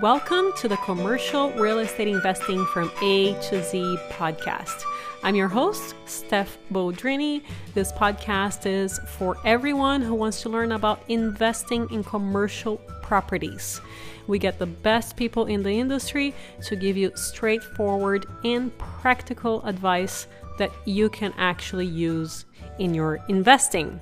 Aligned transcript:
Welcome 0.00 0.52
to 0.56 0.66
the 0.66 0.76
Commercial 0.78 1.52
Real 1.52 1.78
Estate 1.78 2.08
Investing 2.08 2.66
from 2.66 2.90
A 3.00 3.34
to 3.42 3.62
Z 3.62 3.96
podcast. 4.10 4.82
I'm 5.22 5.36
your 5.36 5.46
host, 5.46 5.94
Steph 6.06 6.58
Bodrini. 6.72 7.42
This 7.74 7.92
podcast 7.92 8.66
is 8.66 8.98
for 9.06 9.36
everyone 9.44 10.02
who 10.02 10.14
wants 10.14 10.42
to 10.42 10.48
learn 10.48 10.72
about 10.72 11.04
investing 11.08 11.88
in 11.92 12.02
commercial 12.02 12.78
properties. 13.02 13.80
We 14.26 14.40
get 14.40 14.58
the 14.58 14.66
best 14.66 15.16
people 15.16 15.46
in 15.46 15.62
the 15.62 15.78
industry 15.78 16.34
to 16.64 16.74
give 16.74 16.96
you 16.96 17.12
straightforward 17.14 18.26
and 18.42 18.76
practical 18.78 19.62
advice 19.62 20.26
that 20.58 20.72
you 20.86 21.08
can 21.08 21.32
actually 21.38 21.86
use 21.86 22.46
in 22.80 22.94
your 22.94 23.20
investing. 23.28 24.00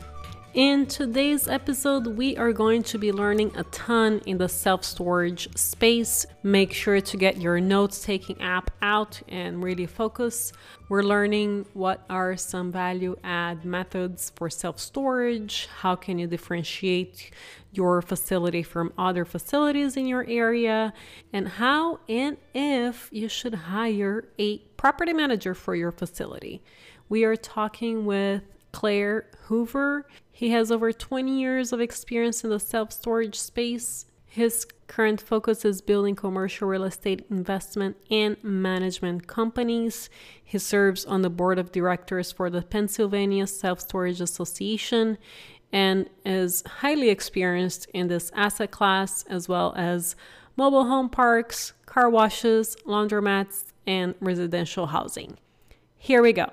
In 0.54 0.84
today's 0.84 1.48
episode, 1.48 2.06
we 2.06 2.36
are 2.36 2.52
going 2.52 2.82
to 2.82 2.98
be 2.98 3.10
learning 3.10 3.52
a 3.56 3.64
ton 3.64 4.20
in 4.26 4.36
the 4.36 4.50
self 4.50 4.84
storage 4.84 5.48
space. 5.56 6.26
Make 6.42 6.74
sure 6.74 7.00
to 7.00 7.16
get 7.16 7.38
your 7.38 7.58
notes 7.58 8.04
taking 8.04 8.38
app 8.38 8.70
out 8.82 9.22
and 9.30 9.62
really 9.62 9.86
focus. 9.86 10.52
We're 10.90 11.04
learning 11.04 11.64
what 11.72 12.04
are 12.10 12.36
some 12.36 12.70
value 12.70 13.16
add 13.24 13.64
methods 13.64 14.30
for 14.36 14.50
self 14.50 14.78
storage, 14.78 15.70
how 15.78 15.94
can 15.94 16.18
you 16.18 16.26
differentiate 16.26 17.30
your 17.72 18.02
facility 18.02 18.62
from 18.62 18.92
other 18.98 19.24
facilities 19.24 19.96
in 19.96 20.06
your 20.06 20.26
area, 20.28 20.92
and 21.32 21.48
how 21.48 22.00
and 22.10 22.36
if 22.52 23.08
you 23.10 23.26
should 23.26 23.54
hire 23.54 24.28
a 24.38 24.58
property 24.76 25.14
manager 25.14 25.54
for 25.54 25.74
your 25.74 25.92
facility. 25.92 26.62
We 27.08 27.24
are 27.24 27.36
talking 27.36 28.04
with 28.04 28.42
Clair 28.72 29.26
Hoover. 29.44 30.06
He 30.30 30.50
has 30.50 30.70
over 30.70 30.92
20 30.92 31.38
years 31.38 31.72
of 31.72 31.80
experience 31.80 32.42
in 32.42 32.50
the 32.50 32.58
self 32.58 32.92
storage 32.92 33.38
space. 33.38 34.06
His 34.26 34.66
current 34.86 35.20
focus 35.20 35.64
is 35.64 35.82
building 35.82 36.16
commercial 36.16 36.66
real 36.66 36.84
estate 36.84 37.26
investment 37.30 37.96
and 38.10 38.42
management 38.42 39.26
companies. 39.26 40.08
He 40.42 40.58
serves 40.58 41.04
on 41.04 41.20
the 41.22 41.30
board 41.30 41.58
of 41.58 41.70
directors 41.70 42.32
for 42.32 42.48
the 42.48 42.62
Pennsylvania 42.62 43.46
Self 43.46 43.80
Storage 43.80 44.20
Association 44.20 45.18
and 45.72 46.08
is 46.24 46.62
highly 46.66 47.08
experienced 47.08 47.86
in 47.94 48.08
this 48.08 48.30
asset 48.34 48.70
class 48.70 49.24
as 49.24 49.48
well 49.48 49.74
as 49.76 50.16
mobile 50.56 50.84
home 50.84 51.08
parks, 51.08 51.72
car 51.86 52.08
washes, 52.10 52.76
laundromats, 52.86 53.72
and 53.86 54.14
residential 54.20 54.86
housing. 54.86 55.36
Here 55.96 56.22
we 56.22 56.32
go. 56.32 56.50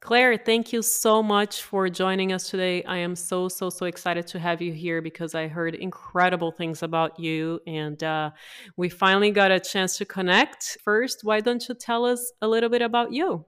Clair, 0.00 0.38
thank 0.38 0.72
you 0.72 0.80
so 0.80 1.22
much 1.22 1.62
for 1.62 1.90
joining 1.90 2.32
us 2.32 2.48
today. 2.48 2.82
I 2.84 2.96
am 2.96 3.14
so, 3.14 3.48
so, 3.48 3.68
so 3.68 3.84
excited 3.84 4.26
to 4.28 4.38
have 4.38 4.62
you 4.62 4.72
here 4.72 5.02
because 5.02 5.34
I 5.34 5.46
heard 5.46 5.74
incredible 5.74 6.52
things 6.52 6.82
about 6.82 7.20
you 7.20 7.60
and 7.66 8.02
uh, 8.02 8.30
we 8.78 8.88
finally 8.88 9.30
got 9.30 9.50
a 9.50 9.60
chance 9.60 9.98
to 9.98 10.06
connect. 10.06 10.78
First, 10.82 11.20
why 11.22 11.40
don't 11.40 11.68
you 11.68 11.74
tell 11.74 12.06
us 12.06 12.32
a 12.40 12.48
little 12.48 12.70
bit 12.70 12.80
about 12.80 13.12
you? 13.12 13.44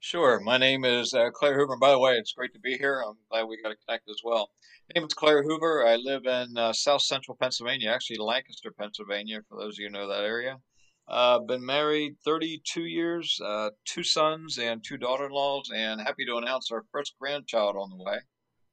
Sure. 0.00 0.40
My 0.40 0.56
name 0.56 0.86
is 0.86 1.12
uh, 1.12 1.28
Clair 1.30 1.54
Hoover. 1.58 1.76
by 1.76 1.90
the 1.90 1.98
way, 1.98 2.14
it's 2.14 2.32
great 2.32 2.54
to 2.54 2.58
be 2.58 2.78
here. 2.78 3.04
I'm 3.06 3.18
glad 3.30 3.44
we 3.44 3.60
got 3.62 3.68
to 3.68 3.76
connect 3.86 4.08
as 4.08 4.22
well. 4.24 4.48
My 4.88 4.98
name 4.98 5.06
is 5.06 5.12
Clair 5.12 5.42
Hoover. 5.42 5.86
I 5.86 5.96
live 5.96 6.24
in 6.24 6.56
uh, 6.56 6.72
South 6.72 7.02
Central 7.02 7.36
Pennsylvania, 7.38 7.90
actually 7.90 8.16
Lancaster, 8.16 8.72
Pennsylvania, 8.72 9.42
for 9.46 9.60
those 9.60 9.74
of 9.74 9.80
you 9.80 9.88
who 9.88 9.92
know 9.92 10.08
that 10.08 10.24
area. 10.24 10.56
Uh, 11.10 11.40
been 11.40 11.66
married 11.66 12.14
32 12.24 12.84
years, 12.84 13.40
uh, 13.44 13.70
two 13.84 14.04
sons 14.04 14.58
and 14.58 14.84
two 14.84 14.96
daughter-in-laws, 14.96 15.68
and 15.74 16.00
happy 16.00 16.24
to 16.24 16.36
announce 16.36 16.70
our 16.70 16.84
first 16.92 17.14
grandchild 17.20 17.74
on 17.76 17.90
the 17.90 17.96
way. 17.96 18.18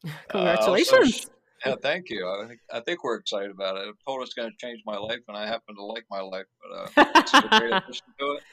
Congratulations! 0.29 1.25
Uh, 1.25 1.69
yeah, 1.69 1.75
thank 1.81 2.11
you. 2.11 2.27
I 2.27 2.47
think 2.47 2.59
I 2.71 2.79
think 2.81 3.03
we're 3.03 3.15
excited 3.15 3.49
about 3.49 3.77
it. 3.77 3.87
I 3.89 3.91
told 4.05 4.21
it's 4.21 4.35
going 4.35 4.51
to 4.51 4.57
change 4.63 4.81
my 4.85 4.97
life, 4.97 5.21
and 5.27 5.35
I 5.35 5.47
happen 5.47 5.75
to 5.75 5.83
like 5.83 6.05
my 6.11 6.21
life, 6.21 6.45
but 6.61 6.77
uh, 6.77 7.11
it's 7.15 7.33
a 7.33 7.59
great 7.59 7.73
addition 7.83 8.05
to 8.19 8.25
it. 8.33 8.43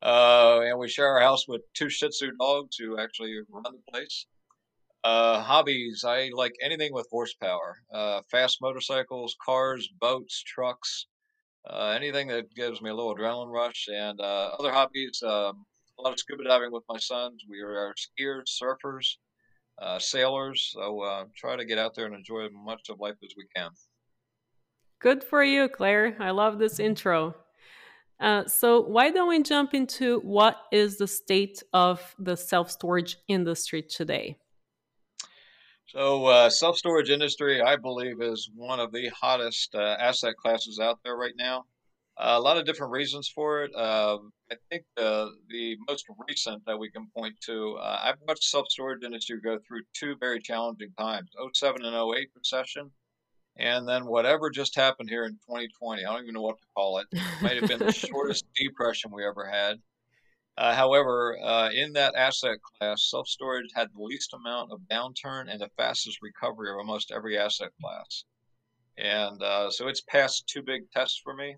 Uh, 0.00 0.60
and 0.62 0.78
we 0.78 0.88
share 0.88 1.08
our 1.08 1.20
house 1.20 1.46
with 1.46 1.60
two 1.74 1.90
Shih 1.90 2.08
Tzu 2.08 2.30
dogs 2.40 2.76
who 2.78 2.98
actually 2.98 3.36
run 3.50 3.64
the 3.64 3.92
place. 3.92 4.24
Uh, 5.04 5.42
hobbies: 5.42 6.02
I 6.02 6.30
like 6.32 6.54
anything 6.62 6.94
with 6.94 7.08
horsepower, 7.10 7.82
uh, 7.92 8.22
fast 8.30 8.62
motorcycles, 8.62 9.36
cars, 9.44 9.86
boats, 10.00 10.42
trucks 10.42 11.08
uh, 11.68 11.94
anything 11.96 12.28
that 12.28 12.54
gives 12.54 12.80
me 12.80 12.90
a 12.90 12.94
little 12.94 13.14
adrenaline 13.14 13.52
rush. 13.52 13.88
And 13.92 14.20
uh, 14.20 14.56
other 14.58 14.72
hobbies, 14.72 15.22
um, 15.22 15.64
a 15.98 16.02
lot 16.02 16.12
of 16.12 16.18
scuba 16.18 16.44
diving 16.44 16.72
with 16.72 16.84
my 16.88 16.98
sons. 16.98 17.44
We 17.48 17.60
are 17.60 17.94
skiers, 17.94 18.60
surfers, 18.62 19.16
uh, 19.80 19.98
sailors. 19.98 20.72
So 20.74 21.00
uh, 21.00 21.24
try 21.36 21.56
to 21.56 21.64
get 21.64 21.78
out 21.78 21.94
there 21.94 22.06
and 22.06 22.14
enjoy 22.14 22.46
as 22.46 22.52
much 22.52 22.88
of 22.88 23.00
life 23.00 23.16
as 23.22 23.34
we 23.36 23.46
can. 23.54 23.70
Good 25.00 25.24
for 25.24 25.42
you, 25.42 25.68
Clair. 25.68 26.16
I 26.20 26.30
love 26.30 26.58
this 26.58 26.78
intro. 26.78 27.34
Uh, 28.20 28.46
so, 28.46 28.80
why 28.82 29.10
don't 29.10 29.28
we 29.28 29.42
jump 29.42 29.74
into 29.74 30.20
what 30.20 30.56
is 30.70 30.96
the 30.96 31.08
state 31.08 31.60
of 31.72 32.14
the 32.20 32.36
self 32.36 32.70
storage 32.70 33.18
industry 33.26 33.82
today? 33.82 34.36
So, 35.92 36.24
uh, 36.24 36.48
self 36.48 36.78
storage 36.78 37.10
industry, 37.10 37.60
I 37.60 37.76
believe, 37.76 38.22
is 38.22 38.48
one 38.54 38.80
of 38.80 38.92
the 38.92 39.08
hottest 39.08 39.74
uh, 39.74 39.96
asset 40.00 40.36
classes 40.36 40.78
out 40.78 41.00
there 41.04 41.16
right 41.16 41.34
now. 41.36 41.66
Uh, 42.16 42.36
a 42.36 42.40
lot 42.40 42.56
of 42.56 42.64
different 42.64 42.92
reasons 42.92 43.28
for 43.28 43.64
it. 43.64 43.74
Um, 43.74 44.32
I 44.50 44.54
think 44.70 44.84
the 44.96 45.30
the 45.50 45.76
most 45.86 46.06
recent 46.26 46.64
that 46.64 46.78
we 46.78 46.90
can 46.90 47.08
point 47.14 47.34
to, 47.42 47.74
uh, 47.74 48.00
I've 48.04 48.16
watched 48.26 48.44
self 48.44 48.68
storage 48.70 49.04
industry 49.04 49.38
go 49.44 49.58
through 49.58 49.82
two 49.92 50.16
very 50.18 50.40
challenging 50.40 50.92
times: 50.98 51.28
07 51.52 51.84
and 51.84 51.94
08 51.94 52.30
recession, 52.36 52.90
and 53.58 53.86
then 53.86 54.06
whatever 54.06 54.48
just 54.48 54.74
happened 54.74 55.10
here 55.10 55.26
in 55.26 55.32
2020. 55.32 56.06
I 56.06 56.10
don't 56.10 56.22
even 56.22 56.32
know 56.32 56.40
what 56.40 56.58
to 56.58 56.66
call 56.74 57.00
it. 57.00 57.06
It 57.12 57.42
might 57.42 57.60
have 57.60 57.68
been 57.68 57.80
the 57.80 57.92
shortest 57.92 58.46
depression 58.54 59.10
we 59.12 59.26
ever 59.26 59.44
had. 59.44 59.78
Uh, 60.58 60.74
however, 60.74 61.38
uh, 61.42 61.70
in 61.70 61.92
that 61.94 62.14
asset 62.14 62.58
class, 62.62 63.08
self 63.08 63.26
storage 63.26 63.70
had 63.74 63.88
the 63.94 64.02
least 64.02 64.34
amount 64.34 64.70
of 64.70 64.80
downturn 64.90 65.50
and 65.50 65.60
the 65.60 65.70
fastest 65.76 66.18
recovery 66.20 66.70
of 66.70 66.76
almost 66.76 67.10
every 67.10 67.38
asset 67.38 67.70
class. 67.80 68.24
And 68.98 69.42
uh, 69.42 69.70
so 69.70 69.88
it's 69.88 70.02
passed 70.02 70.46
two 70.46 70.62
big 70.62 70.90
tests 70.90 71.20
for 71.22 71.34
me. 71.34 71.56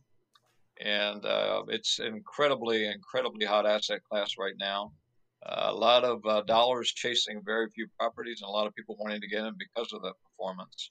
And 0.81 1.25
uh, 1.25 1.65
it's 1.69 1.99
incredibly, 1.99 2.87
incredibly 2.87 3.47
hot 3.47 3.67
asset 3.67 4.01
class 4.09 4.35
right 4.39 4.55
now. 4.59 4.93
Uh, 5.45 5.67
a 5.71 5.75
lot 5.75 6.05
of 6.05 6.25
uh, 6.25 6.43
dollars 6.43 6.93
chasing 6.93 7.43
very 7.45 7.69
few 7.75 7.87
properties 7.99 8.41
and 8.43 8.49
a 8.49 8.53
lot 8.53 8.67
of 8.67 8.75
people 8.75 8.97
wanting 8.99 9.21
to 9.21 9.29
get 9.29 9.45
in 9.45 9.55
because 9.59 9.93
of 9.93 10.03
the 10.03 10.13
performance. 10.25 10.91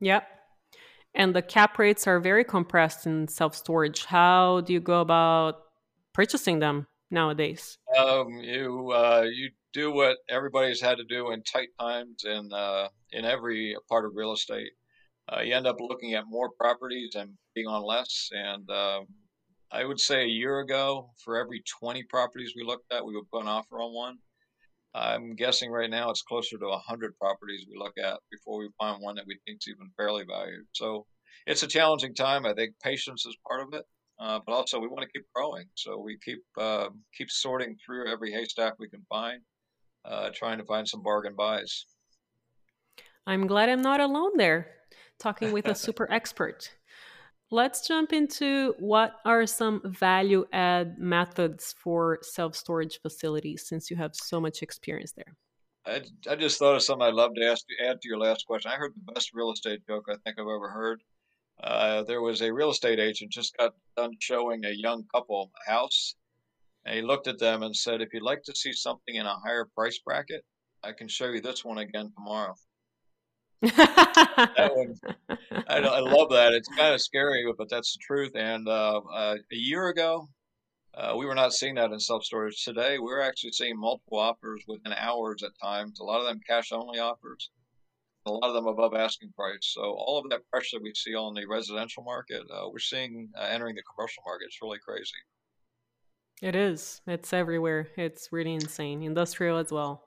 Yep. 0.00 0.26
And 1.14 1.34
the 1.34 1.42
cap 1.42 1.78
rates 1.78 2.06
are 2.06 2.20
very 2.20 2.44
compressed 2.44 3.06
in 3.06 3.28
self 3.28 3.54
storage. 3.54 4.04
How 4.04 4.60
do 4.60 4.72
you 4.72 4.80
go 4.80 5.00
about 5.00 5.65
purchasing 6.16 6.60
them 6.60 6.86
nowadays? 7.10 7.76
Um, 7.96 8.38
you 8.40 8.90
uh, 8.90 9.26
you 9.30 9.50
do 9.74 9.92
what 9.92 10.16
everybody's 10.30 10.80
had 10.80 10.96
to 10.96 11.04
do 11.04 11.30
in 11.30 11.42
tight 11.42 11.68
times 11.78 12.24
in 12.24 12.50
uh, 12.52 12.88
in 13.12 13.26
every 13.26 13.76
part 13.88 14.06
of 14.06 14.12
real 14.14 14.32
estate. 14.32 14.72
Uh, 15.30 15.42
you 15.42 15.54
end 15.54 15.66
up 15.66 15.76
looking 15.78 16.14
at 16.14 16.24
more 16.26 16.50
properties 16.58 17.14
and 17.16 17.32
being 17.54 17.66
on 17.66 17.82
less. 17.82 18.30
And 18.32 18.68
uh, 18.70 19.00
I 19.70 19.84
would 19.84 20.00
say 20.00 20.22
a 20.22 20.38
year 20.42 20.60
ago, 20.60 21.10
for 21.24 21.36
every 21.36 21.62
20 21.80 22.04
properties 22.04 22.52
we 22.56 22.64
looked 22.64 22.92
at, 22.92 23.04
we 23.04 23.14
would 23.14 23.28
put 23.32 23.42
an 23.42 23.48
offer 23.48 23.80
on 23.80 23.92
one. 23.92 24.18
I'm 24.94 25.34
guessing 25.34 25.70
right 25.70 25.90
now 25.90 26.10
it's 26.10 26.22
closer 26.22 26.56
to 26.56 26.66
100 26.66 27.18
properties 27.18 27.66
we 27.68 27.76
look 27.76 27.94
at 28.02 28.18
before 28.30 28.60
we 28.60 28.68
find 28.78 29.02
one 29.02 29.16
that 29.16 29.26
we 29.26 29.36
think 29.44 29.58
is 29.60 29.68
even 29.68 29.90
fairly 29.96 30.24
valued. 30.24 30.64
So 30.72 31.06
it's 31.46 31.64
a 31.64 31.66
challenging 31.66 32.14
time. 32.14 32.46
I 32.46 32.54
think 32.54 32.74
patience 32.82 33.26
is 33.26 33.36
part 33.46 33.60
of 33.66 33.74
it. 33.74 33.84
Uh, 34.18 34.40
but 34.46 34.52
also 34.52 34.78
we 34.78 34.88
want 34.88 35.02
to 35.02 35.08
keep 35.08 35.26
growing. 35.34 35.66
So 35.74 35.98
we 35.98 36.18
keep 36.24 36.42
uh, 36.58 36.88
keep 37.16 37.30
sorting 37.30 37.76
through 37.84 38.10
every 38.10 38.32
haystack 38.32 38.74
we 38.78 38.88
can 38.88 39.04
find, 39.08 39.42
uh, 40.04 40.30
trying 40.34 40.58
to 40.58 40.64
find 40.64 40.88
some 40.88 41.02
bargain 41.02 41.34
buys. 41.36 41.84
I'm 43.26 43.46
glad 43.46 43.68
I'm 43.68 43.82
not 43.82 44.00
alone 44.00 44.36
there, 44.36 44.68
talking 45.18 45.52
with 45.52 45.66
a 45.66 45.74
super 45.86 46.10
expert. 46.10 46.70
Let's 47.50 47.86
jump 47.86 48.12
into 48.12 48.74
what 48.78 49.16
are 49.24 49.46
some 49.46 49.80
value 49.84 50.46
add 50.52 50.98
methods 50.98 51.74
for 51.78 52.18
self 52.22 52.56
storage 52.56 53.00
facilities 53.02 53.68
since 53.68 53.90
you 53.90 53.96
have 53.96 54.16
so 54.16 54.40
much 54.40 54.62
experience 54.62 55.12
there. 55.12 55.36
I, 55.86 56.02
I 56.28 56.34
just 56.34 56.58
thought 56.58 56.74
of 56.74 56.82
something 56.82 57.06
I'd 57.06 57.14
love 57.14 57.34
to 57.36 57.44
ask, 57.44 57.64
add 57.84 58.00
to 58.02 58.08
your 58.08 58.18
last 58.18 58.46
question. 58.46 58.72
I 58.72 58.76
heard 58.76 58.94
the 58.94 59.12
best 59.12 59.30
real 59.32 59.52
estate 59.52 59.86
joke 59.86 60.06
I 60.08 60.16
think 60.24 60.38
I've 60.38 60.46
ever 60.46 60.68
heard. 60.68 61.02
Uh, 61.62 62.02
there 62.02 62.20
was 62.20 62.42
a 62.42 62.52
real 62.52 62.70
estate 62.70 62.98
agent 62.98 63.32
just 63.32 63.56
got 63.56 63.74
done 63.96 64.12
showing 64.20 64.64
a 64.64 64.70
young 64.70 65.04
couple 65.14 65.50
a 65.66 65.70
house. 65.70 66.14
And 66.84 66.94
he 66.94 67.02
looked 67.02 67.26
at 67.26 67.38
them 67.38 67.62
and 67.62 67.74
said, 67.74 68.00
If 68.00 68.12
you'd 68.12 68.22
like 68.22 68.42
to 68.44 68.54
see 68.54 68.72
something 68.72 69.14
in 69.14 69.26
a 69.26 69.38
higher 69.38 69.66
price 69.74 69.98
bracket, 69.98 70.44
I 70.84 70.92
can 70.92 71.08
show 71.08 71.28
you 71.28 71.40
this 71.40 71.64
one 71.64 71.78
again 71.78 72.12
tomorrow. 72.14 72.54
that 73.62 74.70
one, 74.74 74.94
I, 75.66 75.78
I, 75.78 76.00
love 76.00 76.28
that. 76.30 76.52
It's 76.52 76.68
kind 76.68 76.94
of 76.94 77.00
scary, 77.00 77.44
but 77.56 77.68
that's 77.70 77.94
the 77.94 77.98
truth. 78.06 78.32
And 78.36 78.68
uh, 78.68 79.00
uh, 79.12 79.36
a 79.50 79.56
year 79.56 79.88
ago, 79.88 80.28
uh, 80.94 81.14
we 81.16 81.26
were 81.26 81.34
not 81.34 81.52
seeing 81.52 81.74
that 81.76 81.90
in 81.90 81.98
self 81.98 82.22
storage. 82.22 82.62
Today, 82.62 82.98
we're 82.98 83.20
actually 83.20 83.52
seeing 83.52 83.78
multiple 83.78 84.18
offers 84.18 84.62
within 84.68 84.92
hours 84.92 85.42
at 85.42 85.52
times, 85.60 85.98
a 85.98 86.04
lot 86.04 86.20
of 86.20 86.26
them 86.26 86.40
cash 86.46 86.70
only 86.70 86.98
offers. 86.98 87.50
A 88.26 88.30
lot 88.30 88.48
of 88.48 88.54
them 88.54 88.66
above 88.66 88.94
asking 88.94 89.32
price. 89.32 89.58
So 89.62 89.82
all 89.82 90.18
of 90.18 90.30
that 90.30 90.48
pressure 90.50 90.78
we 90.82 90.92
see 90.94 91.14
on 91.14 91.34
the 91.34 91.46
residential 91.46 92.02
market, 92.02 92.42
uh, 92.52 92.68
we're 92.70 92.78
seeing 92.78 93.30
uh, 93.38 93.44
entering 93.44 93.76
the 93.76 93.82
commercial 93.82 94.22
market. 94.26 94.46
It's 94.46 94.58
really 94.60 94.78
crazy. 94.78 95.16
It 96.42 96.54
is. 96.54 97.00
It's 97.06 97.32
everywhere. 97.32 97.88
It's 97.96 98.28
really 98.30 98.54
insane. 98.54 99.02
Industrial 99.02 99.56
as 99.58 99.72
well. 99.72 100.02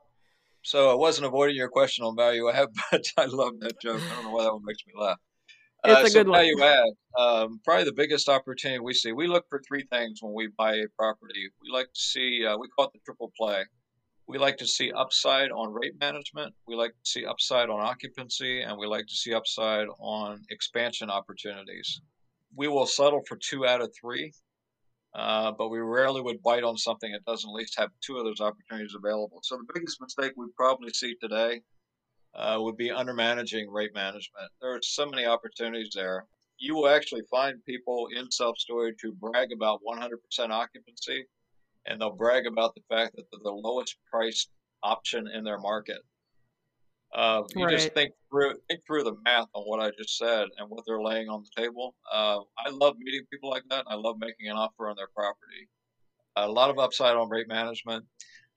So 0.62 0.92
I 0.92 0.96
wasn't 0.96 1.26
avoiding 1.26 1.56
your 1.56 1.70
question 1.70 2.06
on 2.06 2.16
value 2.16 2.50
add, 2.50 2.68
but 2.92 3.04
I 3.18 3.26
love 3.26 3.54
that 3.62 3.82
joke. 3.82 4.02
I 4.02 4.16
don't 4.16 4.26
know 4.26 4.32
why 4.32 4.44
that 4.44 4.54
one 4.54 4.66
makes 4.66 4.84
me 4.86 4.94
laugh. 5.00 5.18
It's 5.86 6.02
uh, 6.02 6.06
a 6.06 6.10
so 6.10 6.24
good 6.24 6.32
value 6.32 6.60
one. 6.60 6.68
add, 6.68 7.22
um, 7.22 7.62
probably 7.64 7.86
the 7.86 7.94
biggest 7.94 8.28
opportunity 8.28 8.80
we 8.80 8.94
see. 8.94 9.14
We 9.14 9.28
look 9.28 9.46
for 9.50 9.62
three 9.66 9.86
things 9.90 10.20
when 10.22 10.34
we 10.34 10.50
buy 10.58 10.76
a 10.76 10.88
property. 10.98 11.50
We 11.64 11.72
like 11.72 11.86
to 11.86 12.00
see, 12.00 12.46
uh, 12.46 12.58
we 12.58 12.68
call 12.68 12.88
it 12.88 12.92
the 12.94 13.00
triple 13.06 13.32
play. 13.40 13.64
We 14.30 14.38
like 14.38 14.58
to 14.58 14.68
see 14.68 14.92
upside 14.92 15.50
on 15.50 15.74
rate 15.74 16.00
management. 16.00 16.54
We 16.68 16.76
like 16.76 16.92
to 16.92 17.10
see 17.10 17.26
upside 17.26 17.68
on 17.68 17.80
occupancy, 17.80 18.62
and 18.62 18.78
we 18.78 18.86
like 18.86 19.08
to 19.08 19.16
see 19.16 19.34
upside 19.34 19.88
on 19.98 20.44
expansion 20.52 21.10
opportunities. 21.10 22.00
We 22.56 22.68
will 22.68 22.86
settle 22.86 23.24
for 23.28 23.38
two 23.38 23.66
out 23.66 23.82
of 23.82 23.92
three, 24.00 24.32
uh, 25.16 25.54
but 25.54 25.70
we 25.70 25.80
rarely 25.80 26.22
would 26.22 26.44
bite 26.44 26.64
on 26.64 26.78
something 26.78 27.12
that 27.12 27.26
doesn't 27.26 27.50
at 27.50 27.56
least 27.56 27.80
have 27.80 27.90
two 28.02 28.18
of 28.18 28.24
those 28.24 28.40
opportunities 28.40 28.94
available. 28.94 29.40
So 29.42 29.58
the 29.58 29.74
biggest 29.74 30.00
mistake 30.00 30.34
we 30.38 30.46
probably 30.56 30.92
see 30.94 31.16
today 31.20 31.64
uh, 32.36 32.58
would 32.60 32.78
be 32.78 32.92
under 32.92 33.16
managing 33.16 33.68
rate 33.72 33.96
management. 33.96 34.52
There 34.62 34.76
are 34.76 34.82
so 34.84 35.08
many 35.08 35.26
opportunities 35.26 35.90
there. 35.96 36.28
You 36.60 36.76
will 36.76 36.90
actually 36.90 37.24
find 37.32 37.66
people 37.66 38.10
in 38.16 38.30
self 38.30 38.60
storage 38.60 38.98
who 39.02 39.12
brag 39.12 39.52
about 39.52 39.82
100% 39.84 40.52
occupancy, 40.52 41.26
and 41.86 42.00
they'll 42.00 42.16
brag 42.16 42.46
about 42.46 42.76
the 42.76 42.82
fact 42.90 43.16
that 43.16 43.26
they're 43.32 43.40
the 43.44 43.52
lowest 43.52 43.98
priced 44.12 44.50
option 44.84 45.28
in 45.28 45.44
their 45.44 45.60
market. 45.60 46.00
Uh, 47.14 47.42
you 47.56 47.66
right. 47.66 47.72
just 47.72 47.92
think 47.94 48.14
through 48.30 48.54
think 48.68 48.82
through 48.86 49.04
the 49.04 49.16
math 49.26 49.48
on 49.54 49.64
what 49.64 49.80
I 49.80 49.90
just 49.98 50.18
said 50.18 50.48
and 50.58 50.70
what 50.70 50.84
they're 50.86 51.02
laying 51.02 51.28
on 51.28 51.44
the 51.44 51.62
table. 51.62 51.96
Uh, 52.12 52.40
I 52.58 52.70
love 52.70 52.98
meeting 53.00 53.26
people 53.32 53.50
like 53.50 53.64
that. 53.70 53.86
I 53.88 53.96
love 53.96 54.18
making 54.20 54.48
an 54.48 54.58
offer 54.58 54.90
on 54.90 54.96
their 54.96 55.10
property. 55.16 55.68
a 56.36 56.48
lot 56.48 56.70
of 56.70 56.78
upside 56.78 57.16
on 57.16 57.30
rate 57.30 57.48
management. 57.48 58.06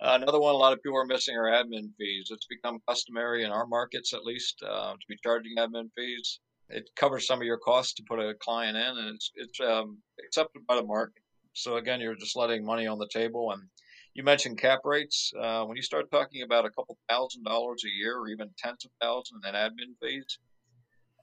Uh, 0.03 0.19
another 0.21 0.41
one 0.41 0.55
a 0.55 0.59
lot 0.59 0.73
of 0.73 0.83
people 0.83 0.99
are 0.99 1.07
missing 1.07 1.37
are 1.37 1.51
admin 1.51 1.89
fees. 1.97 2.29
It's 2.31 2.47
become 2.47 2.81
customary 2.89 3.45
in 3.45 3.51
our 3.51 3.67
markets, 3.67 4.13
at 4.13 4.25
least, 4.25 4.63
uh, 4.69 4.93
to 4.93 5.07
be 5.09 5.17
charging 5.23 5.57
admin 5.57 5.91
fees. 5.97 6.41
It 6.69 6.91
covers 6.97 7.27
some 7.27 7.41
of 7.41 7.47
your 7.47 7.59
costs 7.59 7.95
to 7.95 8.03
put 8.09 8.19
a 8.19 8.35
client 8.35 8.77
in, 8.77 8.83
and 8.83 9.15
it's 9.15 9.31
it's 9.35 9.61
um, 9.61 9.99
accepted 10.27 10.67
by 10.67 10.77
the 10.77 10.83
market. 10.83 11.22
So 11.53 11.77
again, 11.77 12.01
you're 12.01 12.15
just 12.15 12.37
letting 12.37 12.65
money 12.65 12.87
on 12.87 12.99
the 12.99 13.09
table. 13.09 13.53
And 13.53 13.63
you 14.15 14.23
mentioned 14.23 14.59
cap 14.59 14.81
rates. 14.85 15.33
Uh, 15.39 15.65
when 15.65 15.77
you 15.77 15.83
start 15.83 16.11
talking 16.11 16.43
about 16.43 16.67
a 16.67 16.71
couple 16.71 16.99
thousand 17.09 17.45
dollars 17.45 17.83
a 17.85 17.91
year, 17.91 18.19
or 18.19 18.29
even 18.29 18.51
tens 18.59 18.85
of 18.85 18.91
thousands 19.01 19.43
in 19.47 19.55
admin 19.55 19.97
fees, 20.01 20.39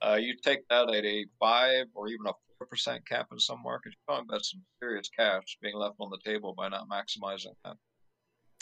uh, 0.02 0.16
you 0.16 0.34
take 0.42 0.66
that 0.68 0.92
at 0.92 1.04
a 1.04 1.26
five 1.38 1.86
or 1.94 2.08
even 2.08 2.26
a 2.26 2.32
four 2.58 2.66
percent 2.68 3.06
cap 3.06 3.28
in 3.32 3.38
some 3.38 3.62
markets. 3.62 3.96
You're 3.96 4.16
talking 4.16 4.28
about 4.28 4.44
some 4.44 4.62
serious 4.82 5.08
cash 5.16 5.58
being 5.62 5.76
left 5.76 5.96
on 6.00 6.10
the 6.10 6.18
table 6.24 6.54
by 6.56 6.68
not 6.68 6.88
maximizing 6.88 7.54
that. 7.64 7.76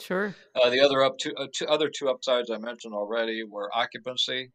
Sure. 0.01 0.35
Uh, 0.55 0.71
the 0.71 0.81
other 0.81 1.03
up 1.03 1.19
two, 1.19 1.35
uh, 1.37 1.47
two, 1.53 1.67
other 1.67 1.91
two 1.91 2.09
upsides 2.09 2.51
I 2.51 2.59
mentioned 2.59 2.95
already 2.95 3.43
were 3.43 3.71
occupancy. 3.75 4.53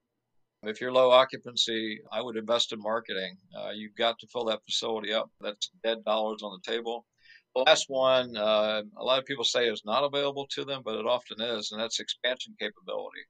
If 0.66 0.80
you're 0.80 0.94
low 0.94 1.12
occupancy, 1.12 2.00
I 2.12 2.22
would 2.22 2.38
invest 2.38 2.72
in 2.72 2.80
marketing. 2.80 3.38
Uh, 3.58 3.72
you've 3.72 3.96
got 3.96 4.18
to 4.20 4.28
fill 4.28 4.46
that 4.46 4.64
facility 4.64 5.12
up. 5.12 5.30
That's 5.42 5.70
dead 5.84 6.06
dollars 6.06 6.42
on 6.42 6.58
the 6.58 6.72
table. 6.72 7.06
The 7.54 7.64
last 7.64 7.86
one, 7.90 8.38
uh, 8.38 8.82
a 8.98 9.04
lot 9.04 9.20
of 9.20 9.26
people 9.26 9.44
say 9.44 9.68
is 9.68 9.84
not 9.86 10.06
available 10.06 10.48
to 10.52 10.64
them, 10.64 10.82
but 10.86 10.96
it 10.96 11.06
often 11.06 11.42
is, 11.42 11.72
and 11.72 11.82
that's 11.82 12.00
expansion 12.00 12.56
capability. 12.60 13.22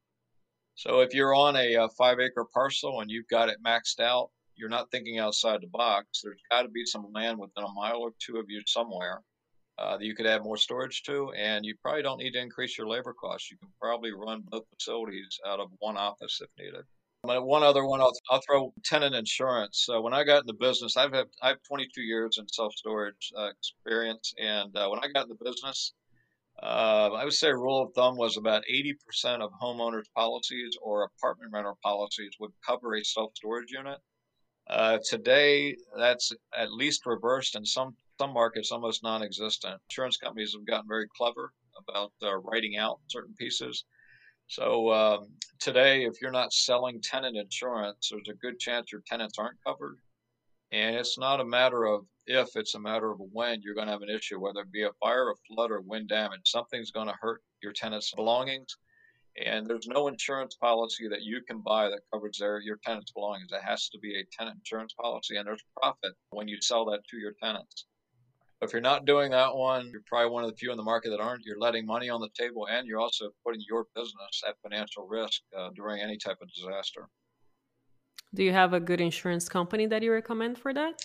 So 0.75 1.01
if 1.01 1.13
you're 1.13 1.33
on 1.33 1.55
a, 1.55 1.73
a 1.73 1.85
uh, 1.85 1.87
five 1.97 2.19
acre 2.19 2.45
parcel 2.53 3.01
and 3.01 3.09
you've 3.09 3.27
got 3.29 3.49
it 3.49 3.57
maxed 3.65 3.99
out, 3.99 4.29
you're 4.55 4.69
not 4.69 4.91
thinking 4.91 5.17
outside 5.17 5.61
the 5.61 5.67
box. 5.67 6.21
There's 6.23 6.39
got 6.51 6.61
to 6.61 6.69
be 6.69 6.85
some 6.85 7.07
land 7.13 7.39
within 7.39 7.63
a 7.63 7.73
mile 7.73 7.97
or 7.97 8.11
two 8.19 8.37
of 8.37 8.45
you 8.47 8.61
somewhere 8.67 9.21
uh, 9.79 9.97
that 9.97 10.05
you 10.05 10.15
could 10.15 10.27
add 10.27 10.43
more 10.43 10.57
storage 10.57 11.01
to, 11.03 11.31
and 11.33 11.65
you 11.65 11.75
probably 11.81 12.03
don't 12.03 12.19
need 12.19 12.33
to 12.33 12.41
increase 12.41 12.77
your 12.77 12.87
labor 12.87 13.13
costs. 13.13 13.49
You 13.49 13.57
can 13.57 13.69
probably 13.81 14.11
run 14.13 14.43
both 14.47 14.63
facilities 14.69 15.39
out 15.47 15.59
of 15.59 15.69
one 15.79 15.97
office 15.97 16.39
if 16.41 16.49
needed. 16.63 16.85
One 17.25 17.63
other 17.63 17.85
one, 17.85 18.01
I'll, 18.01 18.11
I'll 18.29 18.41
throw 18.41 18.73
tenant 18.83 19.15
insurance. 19.15 19.83
So 19.85 20.01
when 20.01 20.13
I 20.13 20.25
got 20.25 20.41
in 20.41 20.47
the 20.47 20.53
business, 20.53 20.97
I've 20.97 21.13
had 21.13 21.27
I 21.41 21.47
have 21.49 21.63
22 21.63 22.01
years 22.01 22.37
in 22.37 22.45
self 22.49 22.73
storage 22.73 23.31
uh, 23.37 23.47
experience, 23.47 24.33
and 24.37 24.75
uh, 24.75 24.89
when 24.89 24.99
I 24.99 25.07
got 25.07 25.23
in 25.23 25.29
the 25.29 25.45
business, 25.45 25.93
uh, 26.61 27.11
I 27.13 27.23
would 27.23 27.31
say 27.31 27.53
rule 27.53 27.81
of 27.81 27.93
thumb 27.93 28.17
was 28.17 28.35
about 28.35 28.65
80% 28.69 29.39
of 29.39 29.51
homeowners' 29.61 30.11
policies 30.13 30.75
or 30.81 31.03
apartment 31.03 31.53
rental 31.53 31.79
policies 31.81 32.33
would 32.41 32.51
cover 32.67 32.95
a 32.95 33.03
self 33.05 33.31
storage 33.35 33.71
unit. 33.71 33.99
Uh, 34.67 34.97
today, 35.09 35.77
that's 35.97 36.33
at 36.57 36.73
least 36.73 37.05
reversed 37.05 37.55
in 37.55 37.65
some 37.65 37.95
some 38.19 38.33
markets 38.33 38.69
almost 38.69 39.01
non-existent. 39.01 39.79
Insurance 39.89 40.17
companies 40.17 40.53
have 40.53 40.67
gotten 40.67 40.89
very 40.89 41.07
clever 41.17 41.53
about 41.77 42.11
uh, 42.21 42.35
writing 42.39 42.75
out 42.75 42.99
certain 43.07 43.33
pieces. 43.39 43.85
So 44.47 44.91
um, 44.91 45.27
today, 45.59 46.05
if 46.05 46.21
you're 46.21 46.31
not 46.31 46.53
selling 46.53 47.01
tenant 47.01 47.37
insurance, 47.37 48.09
there's 48.11 48.29
a 48.29 48.39
good 48.39 48.59
chance 48.59 48.91
your 48.91 49.03
tenants 49.07 49.39
aren't 49.39 49.63
covered. 49.65 49.97
And 50.71 50.95
it's 50.95 51.17
not 51.17 51.39
a 51.39 51.45
matter 51.45 51.85
of 51.85 52.05
if, 52.25 52.55
it's 52.55 52.75
a 52.75 52.79
matter 52.79 53.11
of 53.11 53.19
when 53.31 53.61
you're 53.61 53.75
going 53.75 53.87
to 53.87 53.93
have 53.93 54.01
an 54.01 54.09
issue, 54.09 54.39
whether 54.39 54.61
it 54.61 54.71
be 54.71 54.83
a 54.83 54.91
fire, 54.99 55.29
a 55.29 55.35
flood, 55.47 55.71
or 55.71 55.81
wind 55.81 56.09
damage. 56.09 56.41
Something's 56.45 56.91
going 56.91 57.07
to 57.07 57.15
hurt 57.19 57.41
your 57.61 57.73
tenants' 57.73 58.13
belongings. 58.15 58.75
And 59.43 59.67
there's 59.67 59.87
no 59.87 60.07
insurance 60.07 60.55
policy 60.55 61.07
that 61.07 61.23
you 61.23 61.41
can 61.41 61.59
buy 61.59 61.89
that 61.89 62.01
covers 62.11 62.37
their, 62.39 62.59
your 62.59 62.79
tenants' 62.83 63.11
belongings. 63.11 63.51
It 63.51 63.63
has 63.63 63.89
to 63.89 63.99
be 63.99 64.19
a 64.19 64.25
tenant 64.37 64.57
insurance 64.57 64.93
policy, 64.93 65.37
and 65.37 65.47
there's 65.47 65.63
profit 65.81 66.13
when 66.29 66.47
you 66.47 66.61
sell 66.61 66.85
that 66.85 67.01
to 67.09 67.17
your 67.17 67.33
tenants. 67.41 67.85
If 68.63 68.71
you're 68.71 68.81
not 68.81 69.05
doing 69.05 69.31
that 69.31 69.55
one, 69.55 69.89
you're 69.91 70.01
probably 70.05 70.31
one 70.31 70.43
of 70.43 70.49
the 70.49 70.55
few 70.55 70.71
in 70.71 70.77
the 70.77 70.83
market 70.83 71.09
that 71.09 71.19
aren't. 71.19 71.45
You're 71.45 71.59
letting 71.59 71.85
money 71.85 72.09
on 72.09 72.21
the 72.21 72.29
table 72.37 72.67
and 72.69 72.87
you're 72.87 72.99
also 72.99 73.29
putting 73.45 73.61
your 73.67 73.85
business 73.95 74.43
at 74.47 74.55
financial 74.61 75.05
risk 75.07 75.41
uh, 75.57 75.69
during 75.75 76.01
any 76.01 76.17
type 76.17 76.37
of 76.41 76.49
disaster. 76.53 77.09
Do 78.33 78.43
you 78.43 78.51
have 78.51 78.73
a 78.73 78.79
good 78.79 79.01
insurance 79.01 79.47
company 79.47 79.85
that 79.87 80.01
you 80.01 80.11
recommend 80.11 80.57
for 80.57 80.73
that? 80.73 81.03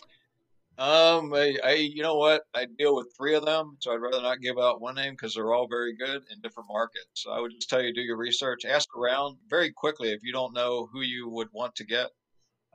Um, 0.79 1.35
I, 1.35 1.59
I, 1.65 1.73
you 1.73 2.03
know 2.03 2.15
what? 2.15 2.43
I 2.55 2.67
deal 2.79 2.95
with 2.95 3.13
three 3.17 3.35
of 3.35 3.45
them, 3.45 3.77
so 3.81 3.93
I'd 3.93 3.97
rather 3.97 4.23
not 4.23 4.41
give 4.41 4.59
out 4.59 4.81
one 4.81 4.95
name 4.95 5.15
because 5.15 5.35
they're 5.35 5.53
all 5.53 5.67
very 5.67 5.97
good 5.97 6.23
in 6.31 6.41
different 6.41 6.69
markets. 6.71 7.09
So 7.15 7.33
I 7.33 7.41
would 7.41 7.51
just 7.51 7.69
tell 7.69 7.83
you 7.83 7.93
do 7.93 8.01
your 8.01 8.17
research, 8.17 8.65
ask 8.65 8.89
around 8.97 9.39
very 9.51 9.73
quickly 9.73 10.13
if 10.13 10.21
you 10.23 10.33
don't 10.33 10.55
know 10.55 10.89
who 10.93 11.01
you 11.01 11.29
would 11.29 11.49
want 11.53 11.75
to 11.77 11.85
get. 11.85 12.11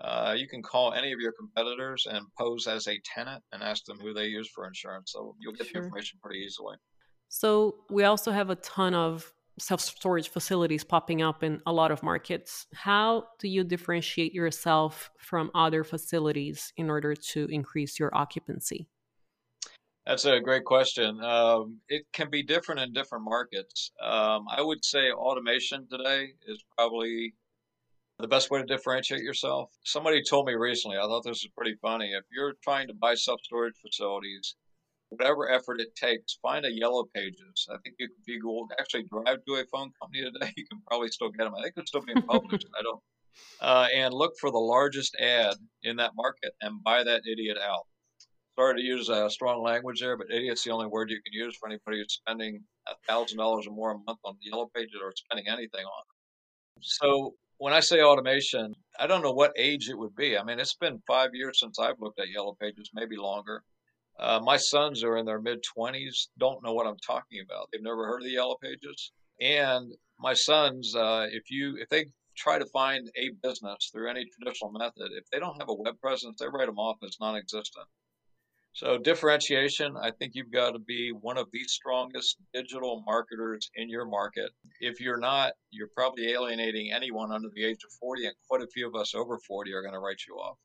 Uh, 0.01 0.35
you 0.37 0.47
can 0.47 0.61
call 0.61 0.93
any 0.93 1.11
of 1.13 1.19
your 1.19 1.33
competitors 1.33 2.07
and 2.09 2.25
pose 2.37 2.67
as 2.67 2.87
a 2.87 2.99
tenant 3.05 3.43
and 3.51 3.61
ask 3.61 3.85
them 3.85 3.99
who 3.99 4.13
they 4.13 4.25
use 4.25 4.49
for 4.53 4.67
insurance. 4.67 5.11
So 5.13 5.35
you'll 5.39 5.53
get 5.53 5.67
sure. 5.67 5.81
the 5.81 5.85
information 5.85 6.19
pretty 6.21 6.39
easily. 6.39 6.75
So 7.29 7.75
we 7.89 8.03
also 8.03 8.31
have 8.31 8.49
a 8.49 8.55
ton 8.55 8.93
of 8.93 9.31
self 9.59 9.81
storage 9.81 10.29
facilities 10.29 10.83
popping 10.83 11.21
up 11.21 11.43
in 11.43 11.61
a 11.65 11.73
lot 11.73 11.91
of 11.91 12.03
markets. 12.03 12.67
How 12.73 13.25
do 13.39 13.47
you 13.47 13.63
differentiate 13.63 14.33
yourself 14.33 15.11
from 15.17 15.51
other 15.53 15.83
facilities 15.83 16.73
in 16.77 16.89
order 16.89 17.15
to 17.15 17.47
increase 17.49 17.99
your 17.99 18.15
occupancy? 18.15 18.87
That's 20.05 20.25
a 20.25 20.41
great 20.41 20.65
question. 20.65 21.23
Um, 21.23 21.79
it 21.87 22.03
can 22.11 22.29
be 22.29 22.43
different 22.43 22.81
in 22.81 22.91
different 22.91 23.23
markets. 23.23 23.91
Um, 24.01 24.45
I 24.49 24.61
would 24.61 24.83
say 24.83 25.11
automation 25.11 25.87
today 25.89 26.33
is 26.45 26.61
probably 26.77 27.33
the 28.19 28.27
best 28.27 28.51
way 28.51 28.59
to 28.59 28.65
differentiate 28.65 29.21
yourself. 29.21 29.71
Somebody 29.83 30.21
told 30.23 30.47
me 30.47 30.53
recently, 30.53 30.97
I 30.97 31.01
thought 31.01 31.23
this 31.23 31.43
was 31.43 31.49
pretty 31.57 31.75
funny. 31.81 32.11
If 32.11 32.23
you're 32.31 32.53
trying 32.63 32.87
to 32.87 32.93
buy 32.93 33.15
self 33.15 33.41
storage 33.43 33.75
facilities, 33.81 34.55
whatever 35.09 35.49
effort 35.49 35.79
it 35.79 35.95
takes, 35.95 36.37
find 36.41 36.65
a 36.65 36.71
yellow 36.71 37.05
pages. 37.13 37.67
I 37.69 37.77
think 37.83 37.95
you 38.27 38.41
go 38.41 38.67
actually 38.79 39.03
drive 39.03 39.39
to 39.45 39.55
a 39.55 39.65
phone 39.71 39.91
company 40.01 40.23
today, 40.23 40.53
you 40.57 40.65
can 40.67 40.81
probably 40.87 41.09
still 41.09 41.29
get 41.29 41.45
them. 41.45 41.55
I 41.57 41.63
think 41.63 41.75
they're 41.75 41.85
still 41.85 42.01
being 42.01 42.21
published. 42.21 42.67
I 42.77 42.83
don't. 42.83 42.99
Uh, 43.59 43.87
and 43.95 44.13
look 44.13 44.33
for 44.39 44.51
the 44.51 44.59
largest 44.59 45.15
ad 45.19 45.55
in 45.81 45.95
that 45.97 46.11
market 46.15 46.53
and 46.61 46.83
buy 46.83 47.03
that 47.03 47.23
idiot 47.25 47.57
out. 47.57 47.87
Sorry 48.55 48.75
to 48.75 48.81
use 48.81 49.09
uh, 49.09 49.27
strong 49.29 49.63
language 49.63 49.99
there, 49.99 50.15
but 50.15 50.27
idiot's 50.29 50.63
the 50.63 50.69
only 50.69 50.85
word 50.85 51.09
you 51.09 51.19
can 51.23 51.33
use 51.33 51.57
for 51.59 51.67
anybody 51.67 51.97
who's 51.97 52.13
spending 52.13 52.63
thousand 53.07 53.39
dollars 53.39 53.65
or 53.65 53.73
more 53.73 53.91
a 53.91 53.97
month 54.05 54.19
on 54.23 54.35
the 54.39 54.49
yellow 54.51 54.69
pages 54.75 54.99
or 55.01 55.11
spending 55.15 55.47
anything 55.47 55.83
on. 55.83 56.03
So 56.81 57.33
when 57.57 57.73
I 57.73 57.79
say 57.79 58.01
automation, 58.01 58.75
I 58.99 59.07
don't 59.07 59.21
know 59.21 59.31
what 59.31 59.53
age 59.57 59.89
it 59.89 59.97
would 59.97 60.15
be. 60.15 60.37
I 60.37 60.43
mean, 60.43 60.59
it's 60.59 60.75
been 60.75 61.01
five 61.07 61.31
years 61.33 61.59
since 61.59 61.79
I've 61.79 61.99
looked 61.99 62.19
at 62.19 62.29
Yellow 62.29 62.55
Pages, 62.59 62.89
maybe 62.93 63.15
longer. 63.17 63.63
Uh, 64.19 64.39
my 64.43 64.57
sons 64.57 65.03
are 65.03 65.17
in 65.17 65.25
their 65.25 65.41
mid 65.41 65.63
20s, 65.77 66.27
don't 66.37 66.63
know 66.63 66.73
what 66.73 66.85
I'm 66.85 66.99
talking 67.05 67.41
about. 67.43 67.69
They've 67.71 67.81
never 67.81 68.05
heard 68.05 68.21
of 68.21 68.25
the 68.25 68.33
Yellow 68.33 68.57
Pages. 68.61 69.11
And 69.41 69.91
my 70.19 70.33
sons, 70.33 70.95
uh, 70.95 71.27
if 71.31 71.49
you 71.49 71.77
if 71.77 71.89
they 71.89 72.05
try 72.37 72.59
to 72.59 72.65
find 72.67 73.09
a 73.15 73.31
business 73.41 73.89
through 73.91 74.09
any 74.09 74.25
traditional 74.25 74.71
method, 74.71 75.11
if 75.11 75.29
they 75.31 75.39
don't 75.39 75.59
have 75.59 75.69
a 75.69 75.73
web 75.73 75.99
presence, 75.99 76.37
they 76.39 76.47
write 76.47 76.67
them 76.67 76.79
off 76.79 76.97
as 77.03 77.17
non-existent. 77.19 77.87
So, 78.75 78.97
differentiation, 78.97 79.95
I 80.01 80.09
think 80.09 80.33
you've 80.33 80.51
got 80.51 80.71
to 80.71 80.79
be 80.79 81.11
one 81.11 81.37
of 81.37 81.47
the 81.51 81.63
strongest 81.65 82.37
digital 82.55 83.03
marketers 83.05 83.69
in 83.75 83.87
your 83.87 84.05
market. 84.05 84.49
If 84.79 84.99
you're 84.99 85.19
not, 85.19 85.53
you're 85.69 85.91
probably 85.95 86.31
alienating 86.31 86.91
anyone 86.91 87.31
under 87.31 87.49
the 87.53 87.63
age 87.63 87.83
of 87.85 87.91
40, 87.99 88.25
and 88.25 88.35
quite 88.49 88.63
a 88.63 88.67
few 88.67 88.87
of 88.87 88.95
us 88.95 89.13
over 89.13 89.37
40 89.37 89.71
are 89.73 89.83
going 89.83 89.93
to 89.93 89.99
write 89.99 90.21
you 90.27 90.35
off. 90.35 90.57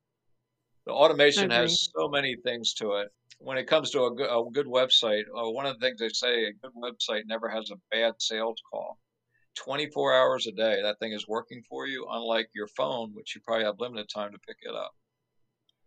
The 0.86 0.92
automation 0.92 1.50
has 1.50 1.90
so 1.94 2.08
many 2.08 2.34
things 2.36 2.72
to 2.74 2.92
it. 2.92 3.12
When 3.40 3.58
it 3.58 3.66
comes 3.66 3.90
to 3.90 4.04
a 4.04 4.14
good, 4.14 4.30
a 4.30 4.50
good 4.50 4.66
website, 4.66 5.24
uh, 5.36 5.50
one 5.50 5.66
of 5.66 5.78
the 5.78 5.86
things 5.86 6.00
they 6.00 6.08
say 6.08 6.44
a 6.46 6.52
good 6.54 6.72
website 6.74 7.24
never 7.26 7.50
has 7.50 7.70
a 7.70 7.76
bad 7.90 8.14
sales 8.20 8.60
call. 8.70 8.98
24 9.56 10.14
hours 10.14 10.46
a 10.46 10.52
day, 10.52 10.80
that 10.80 10.98
thing 10.98 11.12
is 11.12 11.28
working 11.28 11.62
for 11.68 11.86
you, 11.86 12.06
unlike 12.10 12.48
your 12.54 12.68
phone, 12.68 13.10
which 13.12 13.34
you 13.34 13.42
probably 13.42 13.66
have 13.66 13.78
limited 13.78 14.08
time 14.08 14.32
to 14.32 14.38
pick 14.38 14.56
it 14.62 14.74
up. 14.74 14.92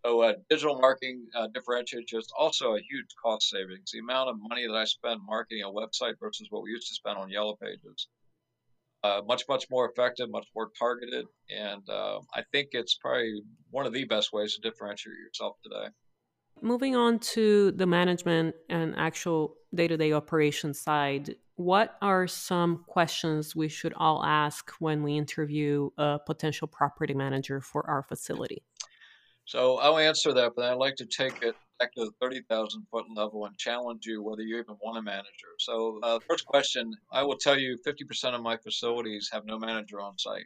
So 0.06 0.22
uh, 0.22 0.34
digital 0.50 0.80
marketing 0.80 1.28
uh, 1.36 1.48
differentiates 1.54 2.12
is 2.14 2.28
also 2.38 2.76
a 2.76 2.80
huge 2.80 3.08
cost 3.24 3.50
savings. 3.50 3.92
The 3.92 4.00
amount 4.00 4.30
of 4.30 4.36
money 4.50 4.66
that 4.66 4.76
I 4.76 4.86
spend 4.86 5.22
marketing 5.26 5.64
a 5.64 5.72
website 5.72 6.16
versus 6.20 6.48
what 6.50 6.64
we 6.64 6.72
used 6.72 6.88
to 6.88 6.96
spend 6.96 7.20
on 7.20 7.30
Yellow 7.30 7.56
Pages, 7.62 8.08
uh, 9.04 9.22
much 9.28 9.44
much 9.48 9.66
more 9.70 9.90
effective, 9.90 10.30
much 10.32 10.48
more 10.56 10.70
targeted, 10.78 11.26
and 11.50 11.88
uh, 11.88 12.20
I 12.34 12.44
think 12.52 12.70
it's 12.72 12.96
probably 12.96 13.42
one 13.70 13.86
of 13.86 13.94
the 13.94 14.06
best 14.06 14.34
ways 14.34 14.56
to 14.56 14.62
differentiate 14.62 15.18
yourself 15.18 15.58
today. 15.64 15.90
Moving 16.64 16.96
on 16.96 17.20
to 17.20 17.72
the 17.72 17.86
management 17.86 18.56
and 18.70 18.96
actual 18.96 19.56
day-to-day 19.74 20.12
operation 20.14 20.74
side, 20.74 21.36
what 21.56 21.96
are 22.02 22.28
some 22.28 22.84
questions 22.88 23.56
we 23.56 23.68
should 23.68 23.94
all 23.96 24.24
ask 24.24 24.72
when 24.80 25.02
we 25.02 25.18
interview 25.18 25.90
a 25.98 26.20
potential 26.26 26.68
property 26.68 27.14
manager 27.14 27.62
for 27.62 27.88
our 27.90 28.04
facility? 28.04 28.64
So 29.46 29.78
I'll 29.78 29.98
answer 29.98 30.34
that, 30.34 30.54
but 30.56 30.66
I'd 30.66 30.78
like 30.78 30.96
to 30.98 31.06
take 31.06 31.42
it 31.42 31.56
back 31.80 31.94
to 31.96 32.06
the 32.06 32.12
30,000 32.22 32.86
foot 32.92 33.06
level 33.16 33.46
and 33.46 33.58
challenge 33.58 34.06
you 34.06 34.22
whether 34.22 34.44
you 34.44 34.60
even 34.60 34.76
want 34.82 34.98
a 34.98 35.02
manager. 35.02 35.52
So, 35.60 36.00
uh, 36.04 36.20
first 36.30 36.46
question 36.46 36.94
I 37.12 37.24
will 37.24 37.38
tell 37.38 37.58
you 37.58 37.78
50% 37.86 38.36
of 38.36 38.42
my 38.42 38.58
facilities 38.58 39.30
have 39.34 39.46
no 39.46 39.58
manager 39.58 40.00
on 40.00 40.18
site. 40.18 40.46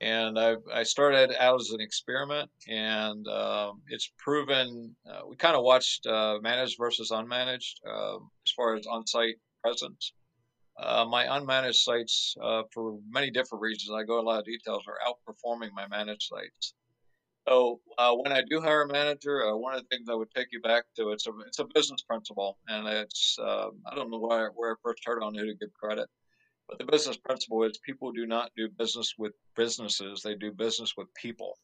And 0.00 0.38
I, 0.38 0.56
I 0.72 0.82
started 0.82 1.30
out 1.40 1.60
as 1.60 1.70
an 1.70 1.80
experiment, 1.80 2.50
and 2.68 3.26
um, 3.28 3.80
it's 3.88 4.10
proven. 4.18 4.94
Uh, 5.08 5.20
we 5.28 5.36
kind 5.36 5.54
of 5.54 5.62
watched 5.62 6.04
uh, 6.06 6.38
managed 6.42 6.76
versus 6.80 7.12
unmanaged 7.12 7.74
um, 7.88 8.28
as 8.44 8.52
far 8.56 8.74
as 8.74 8.86
on 8.86 9.06
site 9.06 9.36
presence. 9.62 10.12
Uh, 10.76 11.04
my 11.08 11.26
unmanaged 11.26 11.76
sites, 11.76 12.34
uh, 12.42 12.62
for 12.72 12.98
many 13.08 13.30
different 13.30 13.62
reasons, 13.62 13.96
I 13.96 14.02
go 14.02 14.20
a 14.20 14.22
lot 14.22 14.40
of 14.40 14.44
details, 14.44 14.82
are 14.88 14.98
outperforming 15.06 15.70
my 15.72 15.86
managed 15.86 16.28
sites. 16.28 16.74
So 17.46 17.80
uh, 17.98 18.14
when 18.14 18.32
I 18.32 18.42
do 18.48 18.60
hire 18.60 18.82
a 18.82 18.88
manager, 18.88 19.46
uh, 19.46 19.56
one 19.56 19.74
of 19.74 19.82
the 19.82 19.88
things 19.88 20.08
I 20.08 20.14
would 20.14 20.30
take 20.34 20.48
you 20.50 20.60
back 20.62 20.84
to 20.96 21.10
it's 21.10 21.26
a 21.26 21.32
it's 21.46 21.58
a 21.58 21.66
business 21.74 22.02
principle, 22.02 22.58
and 22.68 22.88
it's 22.88 23.36
uh, 23.38 23.68
I 23.86 23.94
don't 23.94 24.10
know 24.10 24.18
where 24.18 24.50
where 24.54 24.72
I 24.72 24.74
first 24.82 25.02
heard 25.04 25.22
on 25.22 25.34
who 25.34 25.44
to 25.46 25.54
give 25.54 25.72
credit, 25.74 26.08
but 26.68 26.78
the 26.78 26.86
business 26.86 27.18
principle 27.18 27.62
is 27.64 27.78
people 27.84 28.12
do 28.12 28.26
not 28.26 28.50
do 28.56 28.68
business 28.78 29.14
with 29.18 29.32
businesses; 29.56 30.22
they 30.22 30.34
do 30.34 30.52
business 30.52 30.94
with 30.96 31.12
people. 31.14 31.58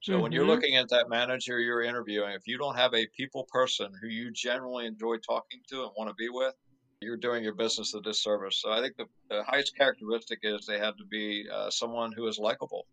So 0.00 0.12
mm-hmm. 0.12 0.22
when 0.22 0.32
you're 0.32 0.42
mm-hmm. 0.42 0.50
looking 0.50 0.76
at 0.76 0.88
that 0.88 1.08
manager 1.08 1.60
you're 1.60 1.82
interviewing, 1.82 2.32
if 2.32 2.46
you 2.46 2.58
don't 2.58 2.76
have 2.76 2.94
a 2.94 3.06
people 3.16 3.46
person 3.52 3.92
who 4.00 4.08
you 4.08 4.32
generally 4.32 4.86
enjoy 4.86 5.16
talking 5.18 5.60
to 5.70 5.82
and 5.82 5.90
want 5.96 6.10
to 6.10 6.14
be 6.14 6.28
with, 6.28 6.54
you're 7.00 7.16
doing 7.16 7.44
your 7.44 7.54
business 7.54 7.94
a 7.94 8.00
disservice. 8.00 8.60
So 8.60 8.72
I 8.72 8.80
think 8.80 8.96
the, 8.96 9.06
the 9.30 9.44
highest 9.44 9.76
characteristic 9.76 10.40
is 10.42 10.66
they 10.66 10.78
have 10.78 10.96
to 10.96 11.04
be 11.04 11.46
uh, 11.52 11.70
someone 11.70 12.12
who 12.12 12.26
is 12.26 12.38
likable 12.38 12.86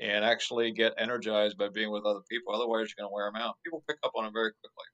and 0.00 0.24
actually 0.24 0.72
get 0.72 0.92
energized 0.98 1.56
by 1.56 1.68
being 1.68 1.90
with 1.90 2.04
other 2.04 2.20
people. 2.28 2.54
Otherwise, 2.54 2.88
you're 2.88 3.04
going 3.04 3.10
to 3.10 3.14
wear 3.14 3.30
them 3.30 3.40
out. 3.40 3.56
People 3.64 3.84
pick 3.86 3.98
up 4.02 4.12
on 4.16 4.24
it 4.24 4.32
very 4.32 4.52
quickly. 4.52 4.84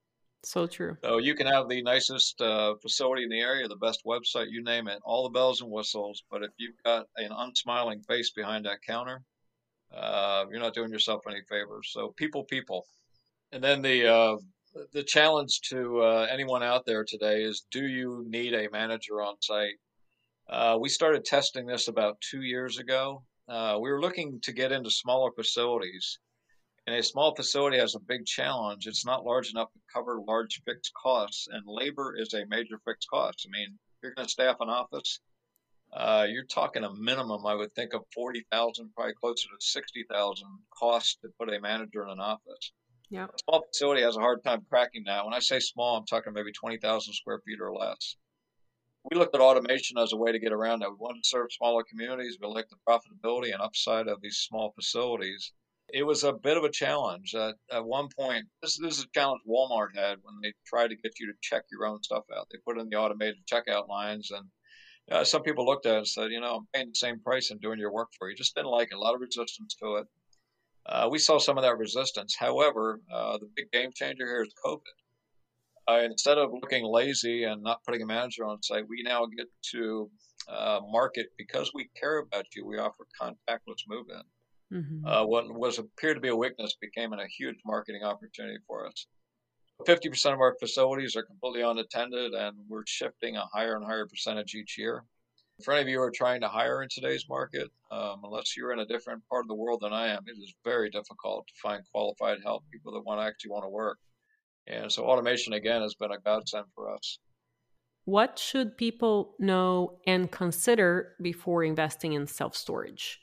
So 0.43 0.67
true. 0.67 0.97
So 1.05 1.19
you 1.19 1.35
can 1.35 1.47
have 1.47 1.69
the 1.69 1.83
nicest 1.83 2.41
uh, 2.41 2.75
facility 2.81 3.25
in 3.25 3.29
the 3.29 3.41
area, 3.41 3.69
the 3.69 3.77
best 3.77 4.03
website, 4.07 4.47
you 4.51 4.63
name 4.63 4.89
it, 4.89 4.99
all 5.05 5.25
the 5.25 5.31
bells 5.31 5.61
and 5.61 5.71
whistles. 5.71 6.23
But 6.31 6.43
if 6.43 6.51
you've 6.59 6.83
got 6.85 7.07
an 7.17 7.31
unsmiling 7.31 8.03
face 8.07 8.31
behind 8.31 8.65
that 8.65 8.79
counter, 8.87 9.23
uh, 9.95 10.47
you're 10.51 10.61
not 10.61 10.75
doing 10.75 10.91
yourself 10.91 11.23
any 11.29 11.43
favors. 11.49 11.91
So 11.93 12.15
people, 12.17 12.45
people, 12.45 12.87
and 13.53 13.63
then 13.63 13.83
the 13.83 14.07
uh, 14.07 14.37
the 14.93 15.03
challenge 15.03 15.61
to 15.71 16.01
uh, 16.01 16.27
anyone 16.31 16.63
out 16.63 16.87
there 16.87 17.05
today 17.05 17.43
is: 17.43 17.67
Do 17.71 17.87
you 17.87 18.25
need 18.27 18.55
a 18.55 18.71
manager 18.71 19.21
on 19.21 19.35
site? 19.43 19.75
Uh, 20.49 20.79
we 20.81 20.89
started 20.89 21.25
testing 21.25 21.67
this 21.67 21.89
about 21.89 22.21
two 22.21 22.43
years 22.43 22.79
ago, 22.79 23.25
uh, 23.51 23.79
we 23.81 23.91
were 23.91 24.01
looking 24.01 24.41
to 24.43 24.53
get 24.53 24.71
into 24.71 24.91
smaller 24.91 25.33
facilities. 25.33 26.19
And 26.87 26.97
a 26.97 27.03
small 27.03 27.35
facility 27.35 27.79
has 27.79 27.95
a 27.95 28.01
big 28.01 28.25
challenge. 28.25 28.87
It's 28.87 29.05
not 29.05 29.25
large 29.25 29.51
enough 29.51 29.73
to 29.73 29.81
cover 29.93 30.21
large 30.27 30.63
fixed 30.65 30.93
costs, 30.95 31.47
and 31.51 31.63
labor 31.67 32.15
is 32.17 32.33
a 32.33 32.47
major 32.47 32.81
fixed 32.87 33.09
cost. 33.11 33.47
I 33.47 33.51
mean, 33.51 33.69
if 33.73 34.03
you're 34.03 34.15
going 34.15 34.27
to 34.27 34.33
staff 34.33 34.57
an 34.61 34.71
office, 34.71 35.21
uh, 35.93 36.27
you're 36.31 36.45
talking 36.45 36.85
a 36.85 36.95
minimum, 36.95 37.45
I 37.45 37.55
would 37.55 37.75
think, 37.75 37.93
of 37.93 38.03
40,000, 38.15 38.93
probably 38.95 39.15
closer 39.15 39.49
to 39.49 39.57
60,000 39.59 40.47
cost 40.79 41.19
to 41.23 41.29
put 41.39 41.53
a 41.53 41.61
manager 41.61 42.05
in 42.05 42.11
an 42.11 42.21
office. 42.21 42.73
Yeah. 43.11 43.27
A 43.27 43.39
small 43.45 43.65
facility 43.67 44.03
has 44.03 44.17
a 44.17 44.21
hard 44.21 44.43
time 44.45 44.65
cracking 44.69 45.03
that. 45.07 45.25
When 45.25 45.35
I 45.35 45.41
say 45.41 45.59
small, 45.59 45.97
I'm 45.97 46.07
talking 46.07 46.33
maybe 46.33 46.53
20,000 46.53 47.13
square 47.13 47.41
feet 47.45 47.61
or 47.61 47.75
less 47.75 48.17
we 49.05 49.17
looked 49.17 49.35
at 49.35 49.41
automation 49.41 49.99
as 49.99 50.13
a 50.13 50.17
way 50.17 50.33
to 50.33 50.39
get 50.39 50.53
around 50.53 50.81
that. 50.81 50.91
We 50.91 50.97
wanted 50.99 51.23
to 51.23 51.29
serve 51.29 51.53
smaller 51.53 51.83
communities. 51.85 52.39
We 52.41 52.49
liked 52.49 52.71
the 52.71 52.77
profitability 52.87 53.53
and 53.53 53.63
upside 53.63 54.09
of 54.09 54.21
these 54.21 54.39
small 54.39 54.73
facilities. 54.73 55.53
It 55.93 56.05
was 56.05 56.23
a 56.23 56.33
bit 56.33 56.57
of 56.57 56.65
a 56.65 56.71
challenge. 56.71 57.35
Uh, 57.35 57.53
at 57.73 57.85
one 57.85 58.09
point, 58.17 58.45
this, 58.63 58.79
this 58.79 58.99
is 58.99 59.05
a 59.05 59.19
challenge 59.19 59.41
Walmart 59.49 59.97
had 59.97 60.19
when 60.23 60.35
they 60.43 60.53
tried 60.67 60.89
to 60.89 60.97
get 60.97 61.19
you 61.19 61.27
to 61.27 61.39
check 61.41 61.65
your 61.73 61.87
own 61.87 62.03
stuff 62.03 62.25
out. 62.37 62.47
They 62.51 62.59
put 62.65 62.79
in 62.79 62.89
the 62.89 62.97
automated 62.97 63.47
checkout 63.51 63.89
lines, 63.89 64.31
and 64.31 64.47
uh, 65.11 65.25
some 65.25 65.43
people 65.43 65.65
looked 65.65 65.87
at 65.87 65.95
it 65.95 65.99
and 65.99 66.09
said, 66.09 66.31
you 66.31 66.41
know, 66.41 66.57
I'm 66.57 66.69
paying 66.73 66.91
the 66.91 66.95
same 66.95 67.21
price 67.21 67.51
and 67.51 67.61
doing 67.61 67.79
your 67.79 67.93
work 67.93 68.11
for 68.17 68.31
you. 68.31 68.37
Just 68.37 68.55
didn't 68.55 68.71
like 68.71 68.89
it. 68.93 68.97
A 68.97 69.01
lot 69.01 69.15
of 69.15 69.21
resistance 69.21 69.75
to 69.83 69.97
it. 69.97 70.07
Uh, 70.87 71.09
we 71.11 71.19
saw 71.19 71.39
some 71.39 71.59
of 71.59 71.65
that 71.65 71.79
resistance. 71.79 72.37
However, 72.39 73.01
uh, 73.13 73.39
the 73.39 73.49
big 73.57 73.73
game 73.73 73.91
changer 73.95 74.27
here 74.27 74.43
is 74.43 74.55
COVID 74.65 75.00
uh, 75.91 76.03
instead 76.05 76.39
of 76.39 76.53
looking 76.53 76.85
lazy 76.85 77.45
and 77.45 77.63
not 77.63 77.83
putting 77.85 78.03
a 78.03 78.07
manager 78.07 78.45
on 78.45 78.63
site, 78.63 78.85
we 78.89 79.03
now 79.03 79.27
get 79.37 79.47
to 79.73 80.11
uh, 80.49 80.81
market 80.91 81.27
because 81.37 81.73
we 81.75 81.89
care 81.99 82.19
about 82.19 82.47
you. 82.55 82.67
We 82.67 82.79
offer 82.79 83.07
contactless 83.21 83.83
move-in. 83.89 84.79
Mm-hmm. 84.79 85.07
Uh, 85.07 85.25
what 85.27 85.53
was 85.53 85.79
appeared 85.79 86.17
to 86.17 86.21
be 86.21 86.29
a 86.29 86.37
weakness 86.37 86.77
became 86.81 87.13
a 87.13 87.27
huge 87.27 87.59
marketing 87.67 88.05
opportunity 88.05 88.59
for 88.67 88.87
us. 88.87 89.07
50% 89.87 90.35
of 90.35 90.41
our 90.41 90.55
facilities 90.61 91.17
are 91.17 91.23
completely 91.23 91.63
unattended, 91.63 92.35
and 92.35 92.57
we're 92.69 92.85
shifting 92.87 93.37
a 93.37 93.47
higher 93.53 93.77
and 93.77 93.85
higher 93.85 94.07
percentage 94.07 94.55
each 94.55 94.77
year. 94.79 95.05
For 95.65 95.73
any 95.73 95.83
of 95.83 95.89
you 95.89 95.97
who 95.97 96.03
are 96.03 96.11
trying 96.11 96.41
to 96.43 96.49
hire 96.49 96.83
in 96.83 96.89
today's 96.91 97.27
market, 97.29 97.69
um, 97.91 98.21
unless 98.25 98.57
you're 98.57 98.73
in 98.73 98.81
a 98.81 98.87
different 98.87 99.23
part 99.29 99.45
of 99.45 99.49
the 99.49 99.55
world 99.55 99.81
than 99.83 99.93
I 99.93 100.09
am, 100.09 100.23
it 100.27 100.39
is 100.39 100.55
very 100.65 100.91
difficult 100.91 101.47
to 101.47 101.55
find 101.63 101.83
qualified 101.93 102.39
help, 102.45 102.65
people 102.73 102.93
that 102.93 103.05
want 103.05 103.21
to 103.21 103.27
actually 103.27 103.51
want 103.51 103.65
to 103.65 103.69
work. 103.69 103.99
And 104.71 104.91
so 104.91 105.05
automation 105.05 105.53
again 105.53 105.83
has 105.83 105.95
been 105.95 106.13
a 106.13 106.21
godsend 106.21 106.67
for 106.75 106.95
us. 106.95 107.19
What 108.05 108.39
should 108.39 108.77
people 108.77 109.35
know 109.39 109.99
and 110.07 110.31
consider 110.31 111.17
before 111.21 111.65
investing 111.65 112.13
in 112.13 112.27
self 112.27 112.57
storage? 112.57 113.21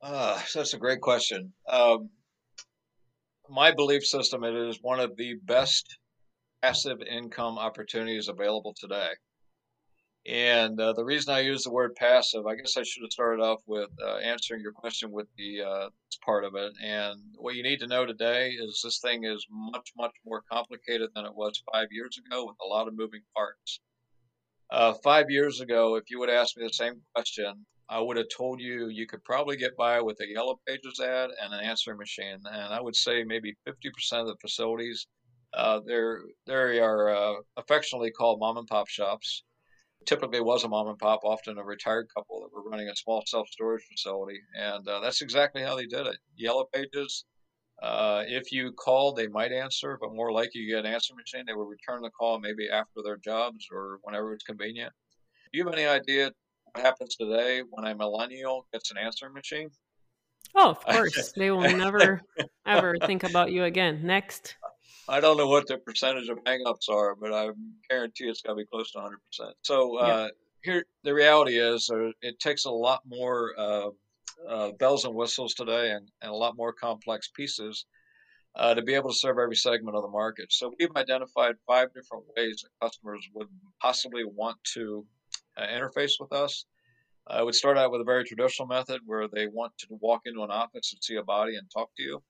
Uh, 0.00 0.40
that's 0.54 0.74
a 0.74 0.78
great 0.78 1.00
question. 1.00 1.52
Um, 1.68 2.10
my 3.48 3.72
belief 3.72 4.04
system 4.04 4.42
it 4.42 4.54
is 4.54 4.78
one 4.80 4.98
of 4.98 5.16
the 5.16 5.34
best 5.44 5.98
passive 6.62 6.98
income 7.02 7.58
opportunities 7.58 8.28
available 8.28 8.74
today. 8.78 9.10
And 10.24 10.80
uh, 10.80 10.92
the 10.92 11.04
reason 11.04 11.34
I 11.34 11.40
use 11.40 11.64
the 11.64 11.72
word 11.72 11.96
passive, 11.96 12.46
I 12.46 12.54
guess 12.54 12.76
I 12.76 12.84
should 12.84 13.02
have 13.02 13.10
started 13.10 13.42
off 13.42 13.60
with 13.66 13.90
uh, 14.00 14.18
answering 14.18 14.60
your 14.60 14.70
question 14.70 15.10
with 15.10 15.26
the 15.36 15.62
uh, 15.62 15.88
part 16.24 16.44
of 16.44 16.54
it. 16.54 16.72
And 16.80 17.20
what 17.36 17.56
you 17.56 17.64
need 17.64 17.80
to 17.80 17.88
know 17.88 18.06
today 18.06 18.50
is 18.50 18.80
this 18.84 19.00
thing 19.00 19.24
is 19.24 19.44
much, 19.50 19.90
much 19.96 20.14
more 20.24 20.44
complicated 20.50 21.10
than 21.14 21.24
it 21.24 21.34
was 21.34 21.60
five 21.72 21.88
years 21.90 22.18
ago 22.24 22.46
with 22.46 22.56
a 22.62 22.68
lot 22.68 22.86
of 22.86 22.96
moving 22.96 23.22
parts. 23.34 23.80
Uh, 24.70 24.94
five 25.02 25.28
years 25.28 25.60
ago, 25.60 25.96
if 25.96 26.04
you 26.08 26.20
would 26.20 26.30
ask 26.30 26.56
me 26.56 26.64
the 26.64 26.72
same 26.72 27.02
question, 27.16 27.66
I 27.88 28.00
would 28.00 28.16
have 28.16 28.28
told 28.34 28.60
you 28.60 28.88
you 28.88 29.08
could 29.08 29.24
probably 29.24 29.56
get 29.56 29.76
by 29.76 30.00
with 30.00 30.20
a 30.20 30.28
Yellow 30.28 30.60
Pages 30.68 31.00
ad 31.00 31.30
and 31.42 31.52
an 31.52 31.64
answering 31.64 31.98
machine. 31.98 32.38
And 32.44 32.72
I 32.72 32.80
would 32.80 32.94
say 32.94 33.24
maybe 33.24 33.56
50% 33.66 34.20
of 34.20 34.28
the 34.28 34.36
facilities, 34.40 35.08
uh, 35.52 35.80
they're, 35.84 36.20
they 36.46 36.78
are 36.78 37.08
uh, 37.10 37.34
affectionately 37.56 38.12
called 38.12 38.38
mom 38.38 38.56
and 38.56 38.68
pop 38.68 38.88
shops 38.88 39.42
typically 40.06 40.40
was 40.40 40.64
a 40.64 40.68
mom 40.68 40.88
and 40.88 40.98
pop, 40.98 41.20
often 41.24 41.58
a 41.58 41.64
retired 41.64 42.08
couple 42.14 42.40
that 42.40 42.52
were 42.52 42.68
running 42.68 42.88
a 42.88 42.96
small 42.96 43.22
self 43.26 43.48
storage 43.48 43.84
facility. 43.90 44.38
And 44.54 44.86
uh, 44.88 45.00
that's 45.00 45.22
exactly 45.22 45.62
how 45.62 45.76
they 45.76 45.86
did 45.86 46.06
it. 46.06 46.16
Yellow 46.36 46.66
Pages, 46.72 47.24
uh, 47.82 48.24
if 48.26 48.52
you 48.52 48.72
called, 48.72 49.16
they 49.16 49.28
might 49.28 49.52
answer, 49.52 49.98
but 50.00 50.14
more 50.14 50.32
likely 50.32 50.60
you 50.60 50.74
get 50.74 50.84
an 50.84 50.92
answer 50.92 51.14
machine. 51.14 51.44
They 51.46 51.54
would 51.54 51.68
return 51.68 52.02
the 52.02 52.10
call 52.10 52.38
maybe 52.38 52.68
after 52.70 53.02
their 53.04 53.16
jobs 53.16 53.66
or 53.72 53.98
whenever 54.02 54.32
it's 54.34 54.44
convenient. 54.44 54.92
Do 55.52 55.58
you 55.58 55.64
have 55.64 55.74
any 55.74 55.86
idea 55.86 56.30
what 56.64 56.84
happens 56.84 57.16
today 57.16 57.62
when 57.68 57.84
a 57.86 57.94
millennial 57.94 58.66
gets 58.72 58.90
an 58.90 58.98
answering 58.98 59.34
machine? 59.34 59.70
Oh, 60.54 60.70
of 60.70 60.84
course. 60.84 61.32
they 61.36 61.50
will 61.50 61.62
never, 61.76 62.22
ever 62.66 62.98
think 63.06 63.22
about 63.22 63.52
you 63.52 63.64
again. 63.64 64.00
Next. 64.04 64.56
I 65.08 65.20
don't 65.20 65.36
know 65.36 65.48
what 65.48 65.66
the 65.66 65.78
percentage 65.78 66.28
of 66.28 66.38
hangups 66.44 66.88
are, 66.88 67.14
but 67.14 67.32
I 67.32 67.50
guarantee 67.90 68.24
it's 68.24 68.40
got 68.40 68.52
to 68.52 68.56
be 68.56 68.66
close 68.66 68.92
to 68.92 68.98
100%. 68.98 69.52
So 69.62 69.98
uh, 69.98 70.28
here, 70.62 70.84
the 71.02 71.12
reality 71.12 71.58
is 71.58 71.90
uh, 71.92 72.10
it 72.20 72.38
takes 72.38 72.64
a 72.64 72.70
lot 72.70 73.00
more 73.06 73.52
uh, 73.58 73.88
uh, 74.48 74.72
bells 74.78 75.04
and 75.04 75.14
whistles 75.14 75.54
today 75.54 75.90
and, 75.90 76.08
and 76.20 76.30
a 76.30 76.34
lot 76.34 76.56
more 76.56 76.72
complex 76.72 77.28
pieces 77.28 77.84
uh, 78.56 78.74
to 78.74 78.82
be 78.82 78.94
able 78.94 79.10
to 79.10 79.16
serve 79.16 79.38
every 79.38 79.56
segment 79.56 79.96
of 79.96 80.02
the 80.02 80.08
market. 80.08 80.52
So 80.52 80.72
we've 80.78 80.94
identified 80.96 81.54
five 81.66 81.92
different 81.94 82.24
ways 82.36 82.62
that 82.62 82.86
customers 82.86 83.26
would 83.34 83.48
possibly 83.80 84.24
want 84.24 84.58
to 84.74 85.04
uh, 85.56 85.66
interface 85.66 86.12
with 86.20 86.32
us. 86.32 86.66
I 87.26 87.42
would 87.42 87.54
start 87.54 87.78
out 87.78 87.92
with 87.92 88.00
a 88.00 88.04
very 88.04 88.24
traditional 88.24 88.66
method 88.66 89.00
where 89.06 89.28
they 89.28 89.46
want 89.46 89.72
to 89.78 89.86
walk 89.90 90.22
into 90.26 90.42
an 90.42 90.50
office 90.50 90.92
and 90.92 91.02
see 91.02 91.16
a 91.16 91.22
body 91.22 91.56
and 91.56 91.70
talk 91.70 91.90
to 91.96 92.02
you. 92.02 92.22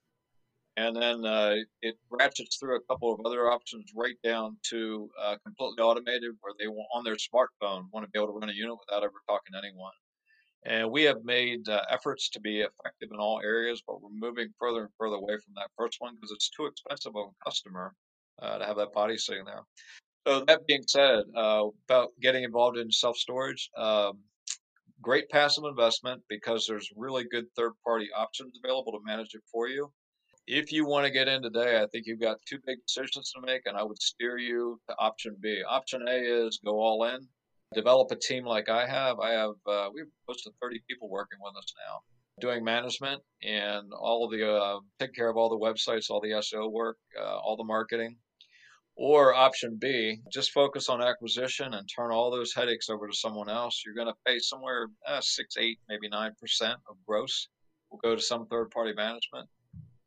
And 0.76 0.96
then 0.96 1.24
uh, 1.26 1.56
it 1.82 1.96
ratchets 2.10 2.56
through 2.56 2.76
a 2.76 2.80
couple 2.88 3.12
of 3.12 3.20
other 3.26 3.50
options 3.50 3.92
right 3.94 4.16
down 4.24 4.56
to 4.70 5.10
uh, 5.22 5.36
completely 5.44 5.82
automated 5.82 6.32
where 6.40 6.54
they 6.58 6.66
want 6.66 6.88
on 6.94 7.04
their 7.04 7.16
smartphone 7.16 7.84
want 7.92 8.06
to 8.06 8.10
be 8.10 8.18
able 8.18 8.28
to 8.28 8.38
run 8.38 8.48
a 8.48 8.54
unit 8.54 8.76
without 8.86 9.04
ever 9.04 9.20
talking 9.28 9.52
to 9.52 9.58
anyone. 9.58 9.92
And 10.64 10.90
we 10.90 11.02
have 11.02 11.24
made 11.24 11.68
uh, 11.68 11.82
efforts 11.90 12.30
to 12.30 12.40
be 12.40 12.60
effective 12.60 13.10
in 13.12 13.18
all 13.18 13.40
areas, 13.44 13.82
but 13.86 14.00
we're 14.00 14.10
moving 14.10 14.48
further 14.58 14.82
and 14.82 14.90
further 14.98 15.16
away 15.16 15.34
from 15.44 15.54
that 15.56 15.68
first 15.76 15.96
one 15.98 16.14
because 16.14 16.30
it's 16.30 16.50
too 16.50 16.66
expensive 16.66 17.16
of 17.16 17.26
a 17.26 17.44
customer 17.44 17.94
uh, 18.40 18.58
to 18.58 18.64
have 18.64 18.76
that 18.76 18.92
body 18.92 19.18
sitting 19.18 19.44
there. 19.44 19.62
So 20.26 20.44
that 20.46 20.66
being 20.66 20.84
said, 20.86 21.24
uh, 21.36 21.64
about 21.88 22.10
getting 22.22 22.44
involved 22.44 22.78
in 22.78 22.92
self 22.92 23.16
storage, 23.16 23.68
um, 23.76 24.20
great 25.00 25.28
passive 25.30 25.64
investment 25.64 26.22
because 26.28 26.64
there's 26.66 26.88
really 26.96 27.24
good 27.24 27.46
third 27.56 27.72
party 27.84 28.08
options 28.16 28.52
available 28.62 28.92
to 28.92 29.00
manage 29.04 29.34
it 29.34 29.42
for 29.50 29.68
you. 29.68 29.90
If 30.46 30.72
you 30.72 30.84
want 30.84 31.06
to 31.06 31.12
get 31.12 31.28
in 31.28 31.40
today, 31.40 31.80
I 31.80 31.86
think 31.86 32.06
you've 32.06 32.20
got 32.20 32.38
two 32.46 32.58
big 32.66 32.78
decisions 32.84 33.30
to 33.32 33.40
make, 33.40 33.62
and 33.66 33.76
I 33.76 33.84
would 33.84 34.02
steer 34.02 34.38
you 34.38 34.80
to 34.88 34.96
option 34.98 35.36
B. 35.40 35.62
Option 35.68 36.04
A 36.08 36.46
is 36.46 36.58
go 36.64 36.80
all 36.80 37.04
in, 37.04 37.28
develop 37.74 38.10
a 38.10 38.16
team 38.16 38.44
like 38.44 38.68
I 38.68 38.86
have. 38.88 39.20
I 39.20 39.30
have 39.30 39.54
uh, 39.66 39.90
we 39.94 40.00
have 40.00 40.08
close 40.26 40.42
to 40.42 40.50
30 40.60 40.82
people 40.88 41.08
working 41.08 41.38
with 41.40 41.56
us 41.56 41.72
now, 41.86 42.00
doing 42.40 42.64
management 42.64 43.22
and 43.44 43.92
all 43.92 44.24
of 44.24 44.32
the 44.32 44.50
uh, 44.50 44.80
take 44.98 45.14
care 45.14 45.28
of 45.28 45.36
all 45.36 45.48
the 45.48 45.56
websites, 45.56 46.10
all 46.10 46.20
the 46.20 46.30
SEO 46.30 46.72
work, 46.72 46.96
uh, 47.20 47.38
all 47.38 47.56
the 47.56 47.64
marketing. 47.64 48.16
Or 48.96 49.34
option 49.34 49.78
B, 49.80 50.20
just 50.30 50.50
focus 50.50 50.88
on 50.88 51.00
acquisition 51.00 51.72
and 51.72 51.88
turn 51.88 52.10
all 52.10 52.30
those 52.30 52.52
headaches 52.52 52.90
over 52.90 53.08
to 53.08 53.14
someone 53.16 53.48
else. 53.48 53.82
You're 53.86 53.94
going 53.94 54.08
to 54.08 54.20
pay 54.26 54.38
somewhere 54.38 54.88
uh, 55.06 55.20
six, 55.22 55.56
eight, 55.56 55.78
maybe 55.88 56.08
nine 56.10 56.32
percent 56.38 56.78
of 56.88 56.96
gross 57.06 57.48
will 57.90 57.98
go 57.98 58.16
to 58.16 58.20
some 58.20 58.46
third 58.46 58.70
party 58.70 58.92
management. 58.92 59.48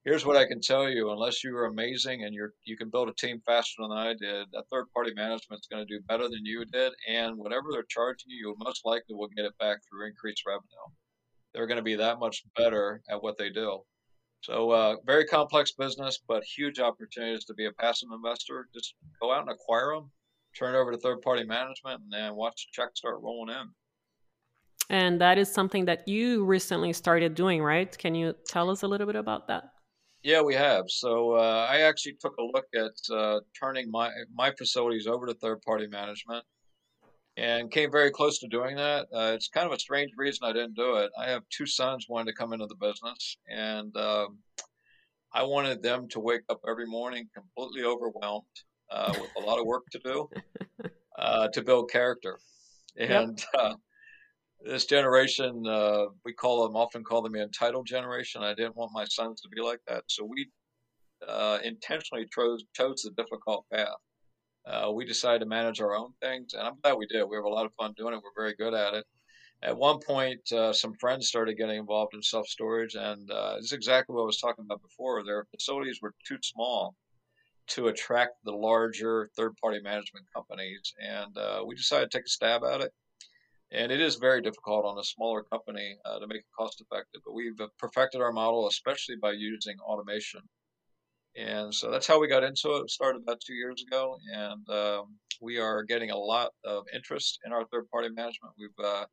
Here's 0.05 0.23
what 0.23 0.37
I 0.37 0.45
can 0.45 0.61
tell 0.61 0.87
you: 0.87 1.09
unless 1.09 1.43
you 1.43 1.55
are 1.57 1.65
amazing 1.65 2.23
and 2.23 2.33
you're 2.33 2.53
you 2.63 2.77
can 2.77 2.91
build 2.91 3.09
a 3.09 3.13
team 3.13 3.41
faster 3.43 3.81
than 3.81 3.91
I 3.91 4.13
did, 4.13 4.47
that 4.53 4.65
third 4.71 4.85
party 4.93 5.11
management 5.15 5.61
is 5.61 5.67
going 5.69 5.85
to 5.85 5.91
do 5.91 5.99
better 6.07 6.29
than 6.29 6.45
you 6.45 6.63
did, 6.65 6.93
and 7.09 7.35
whatever 7.35 7.69
they're 7.71 7.85
charging 7.89 8.29
you, 8.29 8.49
you 8.49 8.55
most 8.59 8.85
likely 8.85 9.15
will 9.15 9.29
get 9.35 9.45
it 9.45 9.57
back 9.59 9.79
through 9.89 10.07
increased 10.07 10.43
revenue. 10.45 10.85
They're 11.53 11.65
going 11.65 11.77
to 11.77 11.83
be 11.83 11.95
that 11.95 12.19
much 12.19 12.43
better 12.55 13.01
at 13.09 13.23
what 13.23 13.37
they 13.39 13.49
do. 13.49 13.79
So 14.41 14.69
uh, 14.69 14.97
very 15.07 15.25
complex 15.25 15.71
business, 15.71 16.19
but 16.27 16.43
huge 16.43 16.79
opportunities 16.79 17.45
to 17.45 17.55
be 17.55 17.65
a 17.65 17.71
passive 17.71 18.09
investor. 18.13 18.67
Just 18.75 18.93
go 19.19 19.33
out 19.33 19.41
and 19.41 19.49
acquire 19.49 19.95
them, 19.95 20.11
turn 20.55 20.75
it 20.75 20.77
over 20.77 20.91
to 20.91 20.99
third 20.99 21.23
party 21.23 21.45
management, 21.45 22.01
and 22.03 22.13
then 22.13 22.35
watch 22.35 22.67
the 22.67 22.79
checks 22.79 22.99
start 22.99 23.21
rolling 23.23 23.55
in. 23.55 23.69
And 24.91 25.19
that 25.19 25.39
is 25.39 25.51
something 25.51 25.85
that 25.85 26.07
you 26.07 26.45
recently 26.45 26.93
started 26.93 27.33
doing, 27.33 27.63
right? 27.63 27.97
Can 27.97 28.13
you 28.13 28.35
tell 28.47 28.69
us 28.69 28.83
a 28.83 28.87
little 28.87 29.07
bit 29.07 29.15
about 29.15 29.47
that? 29.47 29.63
Yeah, 30.25 30.41
we 30.41 30.55
have. 30.55 30.85
So 30.87 31.33
uh, 31.33 31.67
I 31.69 31.81
actually 31.81 32.15
took 32.19 32.35
a 32.39 32.41
look 32.43 32.65
at 32.73 33.15
uh, 33.15 33.41
turning 33.57 33.91
my 33.91 34.09
my 34.33 34.51
facilities 34.57 35.05
over 35.05 35.27
to 35.27 35.35
third 35.35 35.61
party 35.61 35.85
management 35.85 36.43
and 37.37 37.69
came 37.69 37.91
very 37.91 38.09
close 38.09 38.39
to 38.39 38.47
doing 38.47 38.75
that. 38.75 39.05
Uh, 39.13 39.33
it's 39.35 39.49
kind 39.49 39.67
of 39.67 39.71
a 39.71 39.77
strange 39.79 40.13
reason 40.17 40.39
I 40.41 40.51
didn't 40.51 40.73
do 40.73 40.95
it. 40.95 41.11
I 41.15 41.29
have 41.29 41.43
two 41.55 41.67
sons 41.67 42.07
wanting 42.09 42.33
to 42.33 42.33
come 42.33 42.53
into 42.53 42.65
the 42.65 42.75
business, 42.75 43.37
and 43.51 43.95
um, 43.97 44.39
I 45.31 45.43
wanted 45.43 45.83
them 45.83 46.07
to 46.09 46.19
wake 46.19 46.41
up 46.49 46.59
every 46.67 46.87
morning 46.87 47.29
completely 47.31 47.83
overwhelmed 47.83 48.45
uh, 48.89 49.13
with 49.21 49.29
a 49.37 49.47
lot 49.47 49.59
of 49.59 49.67
work 49.67 49.83
to 49.91 49.99
do 49.99 50.27
uh, 51.19 51.49
to 51.49 51.61
build 51.61 51.91
character. 51.91 52.39
And 52.97 53.45
yep. 53.53 53.75
This 54.65 54.85
generation, 54.85 55.65
uh, 55.67 56.07
we 56.25 56.33
call 56.33 56.67
them 56.67 56.75
often 56.75 57.03
call 57.03 57.21
them 57.21 57.33
the 57.33 57.43
entitled 57.43 57.87
generation. 57.87 58.43
I 58.43 58.53
didn't 58.55 58.75
want 58.75 58.91
my 58.93 59.05
sons 59.05 59.41
to 59.41 59.49
be 59.49 59.61
like 59.61 59.79
that, 59.87 60.03
so 60.07 60.25
we 60.25 60.49
uh, 61.27 61.59
intentionally 61.63 62.27
chose 62.33 62.63
chose 62.75 63.03
the 63.03 63.11
difficult 63.11 63.65
path 63.71 63.95
uh, 64.65 64.91
we 64.93 65.05
decided 65.05 65.39
to 65.39 65.45
manage 65.45 65.79
our 65.79 65.95
own 65.95 66.13
things, 66.21 66.53
and 66.53 66.63
I'm 66.63 66.79
glad 66.81 66.95
we 66.95 67.05
did. 67.07 67.23
We 67.23 67.35
have 67.35 67.45
a 67.45 67.49
lot 67.49 67.65
of 67.65 67.73
fun 67.75 67.93
doing 67.97 68.13
it. 68.13 68.21
We're 68.23 68.43
very 68.43 68.55
good 68.55 68.73
at 68.73 68.93
it. 68.93 69.05
At 69.61 69.77
one 69.77 69.99
point, 69.99 70.51
uh, 70.51 70.73
some 70.73 70.93
friends 70.95 71.27
started 71.27 71.57
getting 71.57 71.77
involved 71.79 72.13
in 72.13 72.21
self 72.21 72.47
storage, 72.47 72.95
and 72.95 73.29
uh, 73.31 73.55
this 73.55 73.65
is 73.65 73.71
exactly 73.73 74.15
what 74.15 74.23
I 74.23 74.25
was 74.25 74.39
talking 74.39 74.65
about 74.65 74.81
before. 74.81 75.23
Their 75.23 75.45
facilities 75.51 75.99
were 76.01 76.13
too 76.27 76.37
small 76.41 76.95
to 77.67 77.87
attract 77.87 78.33
the 78.43 78.51
larger 78.51 79.29
third 79.35 79.55
party 79.61 79.79
management 79.81 80.25
companies, 80.33 80.93
and 80.99 81.37
uh, 81.37 81.63
we 81.65 81.75
decided 81.75 82.11
to 82.11 82.17
take 82.17 82.25
a 82.25 82.29
stab 82.29 82.63
at 82.63 82.81
it. 82.81 82.91
And 83.75 83.91
it 83.91 84.01
is 84.01 84.15
very 84.15 84.41
difficult 84.41 84.85
on 84.85 84.97
a 84.97 85.03
smaller 85.03 85.43
company 85.43 85.97
uh, 86.05 86.19
to 86.19 86.27
make 86.27 86.39
it 86.39 86.45
cost 86.57 86.81
effective, 86.81 87.21
but 87.25 87.33
we've 87.33 87.59
perfected 87.77 88.21
our 88.21 88.31
model, 88.31 88.67
especially 88.67 89.15
by 89.21 89.31
using 89.31 89.75
automation 89.79 90.41
and 91.35 91.73
so 91.73 91.91
that's 91.91 92.07
how 92.07 92.19
we 92.19 92.27
got 92.27 92.43
into 92.43 92.69
it. 92.75 92.83
It 92.83 92.91
started 92.91 93.21
about 93.21 93.41
two 93.41 93.53
years 93.53 93.83
ago, 93.85 94.17
and 94.33 94.69
um, 94.69 95.15
we 95.41 95.59
are 95.59 95.83
getting 95.83 96.11
a 96.11 96.17
lot 96.17 96.51
of 96.63 96.85
interest 96.93 97.39
in 97.45 97.51
our 97.51 97.65
third 97.65 97.89
party 97.89 98.09
management. 98.09 98.53
We've 98.57 98.85
uh, 98.85 99.05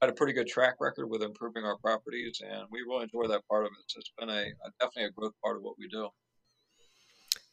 had 0.00 0.10
a 0.10 0.12
pretty 0.12 0.32
good 0.32 0.46
track 0.46 0.76
record 0.80 1.08
with 1.08 1.22
improving 1.22 1.64
our 1.64 1.76
properties, 1.78 2.40
and 2.48 2.66
we 2.70 2.80
really 2.86 3.04
enjoy 3.04 3.26
that 3.32 3.42
part 3.48 3.64
of 3.64 3.72
it. 3.78 3.84
So 3.88 3.98
it's 3.98 4.12
been 4.18 4.30
a, 4.30 4.42
a 4.42 4.70
definitely 4.80 5.04
a 5.04 5.10
growth 5.10 5.34
part 5.42 5.56
of 5.56 5.62
what 5.62 5.74
we 5.78 5.88
do. 5.88 6.08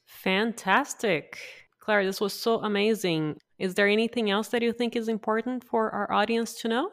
Fantastic. 0.06 1.40
Clair, 1.80 2.06
this 2.06 2.22
was 2.22 2.34
so 2.34 2.60
amazing. 2.60 3.40
Is 3.64 3.76
there 3.76 3.88
anything 3.88 4.30
else 4.30 4.50
that 4.50 4.62
you 4.62 4.74
think 4.74 4.96
is 4.96 5.08
important 5.08 5.64
for 5.64 5.90
our 5.92 6.12
audience 6.12 6.54
to 6.62 6.68
know? 6.68 6.92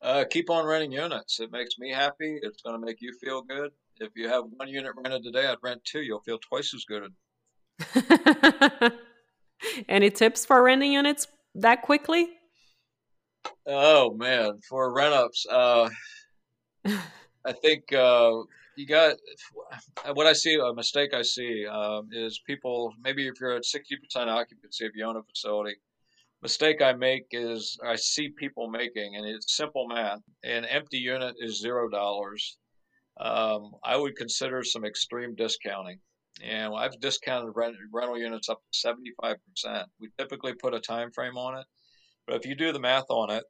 Uh, 0.00 0.24
keep 0.30 0.50
on 0.50 0.64
renting 0.64 0.92
units. 0.92 1.40
It 1.40 1.50
makes 1.50 1.78
me 1.78 1.90
happy. 1.90 2.38
It's 2.42 2.62
going 2.62 2.78
to 2.78 2.86
make 2.86 3.00
you 3.00 3.12
feel 3.20 3.42
good 3.42 3.72
if 4.00 4.10
you 4.14 4.28
have 4.28 4.44
one 4.56 4.68
unit 4.68 4.92
rented 4.96 5.22
today, 5.24 5.46
I'd 5.46 5.56
rent 5.62 5.84
two. 5.84 6.02
You'll 6.02 6.20
feel 6.20 6.38
twice 6.38 6.74
as 6.74 6.84
good. 6.84 7.12
Any 9.88 10.10
tips 10.10 10.44
for 10.44 10.62
renting 10.62 10.92
units 10.92 11.28
that 11.54 11.82
quickly? 11.82 12.28
Oh 13.66 14.14
man, 14.14 14.60
for 14.68 14.92
rent 14.92 15.14
ups, 15.14 15.46
uh, 15.50 15.88
I 16.86 17.52
think 17.52 17.92
uh, 17.92 18.42
you 18.76 18.86
got 18.86 19.16
what 20.14 20.26
I 20.26 20.32
see. 20.32 20.54
A 20.54 20.74
mistake 20.74 21.14
I 21.14 21.22
see 21.22 21.66
um, 21.66 22.08
is 22.12 22.40
people 22.46 22.92
maybe 23.02 23.26
if 23.26 23.34
you're 23.40 23.56
at 23.56 23.64
sixty 23.64 23.96
percent 23.96 24.30
occupancy 24.30 24.86
if 24.86 24.92
you 24.94 25.04
own 25.04 25.16
a 25.16 25.22
facility. 25.22 25.76
Mistake 26.42 26.82
I 26.82 26.92
make 26.92 27.26
is 27.32 27.78
I 27.84 27.96
see 27.96 28.28
people 28.28 28.68
making, 28.68 29.16
and 29.16 29.26
it's 29.26 29.56
simple 29.56 29.88
math. 29.88 30.20
An 30.44 30.64
empty 30.66 30.98
unit 30.98 31.34
is 31.40 31.60
zero 31.60 31.88
dollars 31.88 32.58
um, 33.18 33.72
I 33.82 33.96
would 33.96 34.16
consider 34.16 34.62
some 34.62 34.84
extreme 34.84 35.34
discounting. 35.34 36.00
And 36.42 36.74
I've 36.76 37.00
discounted 37.00 37.52
rent, 37.54 37.76
rental 37.92 38.18
units 38.18 38.50
up 38.50 38.60
to 38.72 38.88
75%. 38.88 39.84
We 39.98 40.10
typically 40.18 40.52
put 40.52 40.74
a 40.74 40.80
time 40.80 41.10
frame 41.10 41.38
on 41.38 41.58
it. 41.58 41.66
But 42.26 42.36
if 42.36 42.46
you 42.46 42.54
do 42.54 42.72
the 42.72 42.80
math 42.80 43.06
on 43.08 43.30
it, 43.30 43.44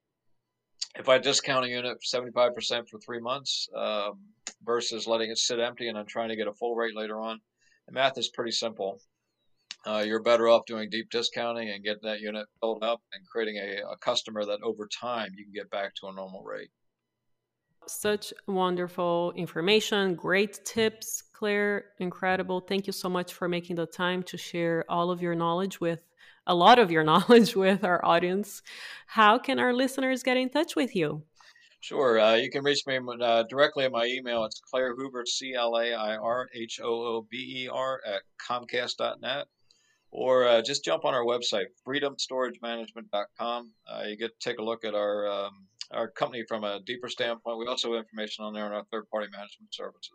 if 0.98 1.08
I 1.08 1.18
discount 1.18 1.64
a 1.64 1.68
unit 1.68 1.98
75% 2.02 2.88
for 2.88 2.98
three 2.98 3.20
months 3.20 3.68
um, 3.76 4.18
versus 4.64 5.06
letting 5.06 5.30
it 5.30 5.38
sit 5.38 5.60
empty 5.60 5.88
and 5.88 5.96
then 5.96 6.06
trying 6.06 6.28
to 6.28 6.36
get 6.36 6.48
a 6.48 6.52
full 6.52 6.74
rate 6.74 6.96
later 6.96 7.20
on, 7.20 7.40
the 7.86 7.92
math 7.92 8.18
is 8.18 8.28
pretty 8.28 8.52
simple. 8.52 9.00
Uh, 9.86 10.02
you're 10.04 10.22
better 10.22 10.48
off 10.48 10.66
doing 10.66 10.90
deep 10.90 11.08
discounting 11.10 11.70
and 11.70 11.84
getting 11.84 12.02
that 12.02 12.20
unit 12.20 12.46
filled 12.60 12.82
up 12.82 13.00
and 13.12 13.24
creating 13.28 13.56
a, 13.56 13.92
a 13.92 13.96
customer 13.98 14.44
that 14.44 14.60
over 14.62 14.88
time 14.88 15.30
you 15.36 15.44
can 15.44 15.52
get 15.52 15.70
back 15.70 15.94
to 15.94 16.08
a 16.08 16.12
normal 16.12 16.42
rate. 16.42 16.70
Such 17.86 18.34
wonderful 18.48 19.32
information, 19.36 20.16
great 20.16 20.64
tips, 20.64 21.22
Clair. 21.36 21.84
Incredible. 21.98 22.60
Thank 22.60 22.86
you 22.86 22.94
so 22.94 23.10
much 23.10 23.34
for 23.34 23.46
making 23.46 23.76
the 23.76 23.84
time 23.84 24.22
to 24.22 24.38
share 24.38 24.86
all 24.88 25.10
of 25.10 25.20
your 25.20 25.34
knowledge 25.34 25.80
with 25.80 26.00
a 26.46 26.54
lot 26.54 26.78
of 26.78 26.90
your 26.90 27.04
knowledge 27.10 27.56
with 27.56 27.84
our 27.84 28.04
audience. 28.04 28.62
How 29.06 29.38
can 29.38 29.58
our 29.58 29.72
listeners 29.72 30.22
get 30.22 30.36
in 30.36 30.50
touch 30.50 30.76
with 30.76 30.94
you? 30.94 31.22
Sure. 31.80 32.18
Uh, 32.18 32.34
you 32.34 32.50
can 32.50 32.64
reach 32.64 32.86
me 32.86 32.98
uh, 33.20 33.44
directly 33.48 33.84
at 33.84 33.92
my 33.92 34.06
email. 34.06 34.44
It's 34.44 34.60
Clair 34.60 34.94
Hoover, 34.96 35.24
C 35.24 35.54
L 35.54 35.76
A 35.76 35.94
I 35.94 36.16
R 36.16 36.48
H 36.54 36.80
O 36.82 36.88
O 36.88 37.26
V 37.30 37.64
E 37.64 37.68
R, 37.72 38.00
at 38.06 38.22
comcast.net. 38.48 39.46
Or 40.10 40.48
uh, 40.48 40.62
just 40.62 40.84
jump 40.84 41.04
on 41.04 41.14
our 41.14 41.24
website, 41.24 41.66
freedomstoragemanagement.com. 41.86 43.72
Uh, 43.88 44.02
you 44.06 44.16
get 44.16 44.30
to 44.40 44.48
take 44.48 44.58
a 44.58 44.64
look 44.64 44.84
at 44.84 44.94
our 44.94 45.28
um, 45.28 45.66
our 45.92 46.08
company 46.08 46.44
from 46.48 46.64
a 46.64 46.80
deeper 46.84 47.08
standpoint. 47.08 47.58
We 47.58 47.66
also 47.66 47.92
have 47.92 48.00
information 48.00 48.44
on 48.44 48.52
there 48.52 48.64
on 48.64 48.72
our 48.72 48.84
third 48.90 49.08
party 49.10 49.28
management 49.30 49.72
services. 49.72 50.10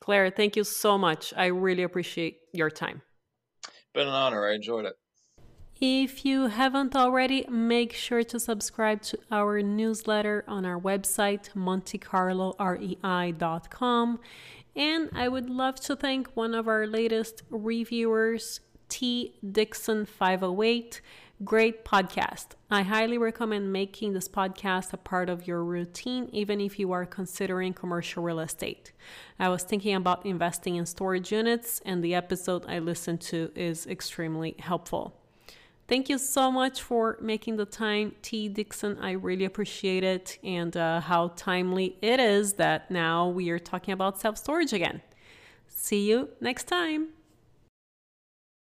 Clair, 0.00 0.30
thank 0.30 0.56
you 0.56 0.64
so 0.64 0.96
much. 0.96 1.32
I 1.36 1.46
really 1.46 1.82
appreciate 1.82 2.38
your 2.52 2.70
time. 2.70 3.02
Been 3.94 4.08
an 4.08 4.14
honor. 4.14 4.46
I 4.46 4.54
enjoyed 4.54 4.86
it. 4.86 4.94
If 5.80 6.26
you 6.26 6.48
haven't 6.48 6.94
already, 6.94 7.46
make 7.48 7.94
sure 7.94 8.22
to 8.24 8.38
subscribe 8.38 9.00
to 9.02 9.18
our 9.30 9.62
newsletter 9.62 10.44
on 10.46 10.66
our 10.66 10.78
website, 10.78 11.50
montecarlorei.com. 11.54 14.20
And 14.76 15.10
I 15.14 15.28
would 15.28 15.50
love 15.50 15.80
to 15.80 15.96
thank 15.96 16.36
one 16.36 16.54
of 16.54 16.68
our 16.68 16.86
latest 16.86 17.42
reviewers, 17.48 18.60
T. 18.90 19.32
Dixon 19.50 20.04
508. 20.04 21.00
Great 21.42 21.86
podcast. 21.86 22.48
I 22.70 22.82
highly 22.82 23.16
recommend 23.16 23.72
making 23.72 24.12
this 24.12 24.28
podcast 24.28 24.92
a 24.92 24.98
part 24.98 25.30
of 25.30 25.46
your 25.46 25.64
routine, 25.64 26.28
even 26.32 26.60
if 26.60 26.78
you 26.78 26.92
are 26.92 27.06
considering 27.06 27.72
commercial 27.72 28.22
real 28.22 28.40
estate. 28.40 28.92
I 29.38 29.48
was 29.48 29.62
thinking 29.62 29.94
about 29.94 30.26
investing 30.26 30.76
in 30.76 30.84
storage 30.84 31.32
units, 31.32 31.80
and 31.86 32.04
the 32.04 32.14
episode 32.14 32.66
I 32.68 32.78
listened 32.78 33.22
to 33.22 33.50
is 33.54 33.86
extremely 33.86 34.54
helpful. 34.58 35.16
Thank 35.88 36.10
you 36.10 36.18
so 36.18 36.52
much 36.52 36.82
for 36.82 37.16
making 37.22 37.56
the 37.56 37.64
time, 37.64 38.16
T. 38.20 38.50
Dixon. 38.50 38.98
I 39.00 39.12
really 39.12 39.46
appreciate 39.46 40.04
it 40.04 40.38
and 40.44 40.76
uh, 40.76 41.00
how 41.00 41.28
timely 41.36 41.96
it 42.02 42.20
is 42.20 42.52
that 42.54 42.90
now 42.90 43.28
we 43.30 43.48
are 43.48 43.58
talking 43.58 43.92
about 43.92 44.20
self 44.20 44.36
storage 44.36 44.74
again. 44.74 45.00
See 45.68 46.06
you 46.06 46.28
next 46.38 46.64
time. 46.64 47.08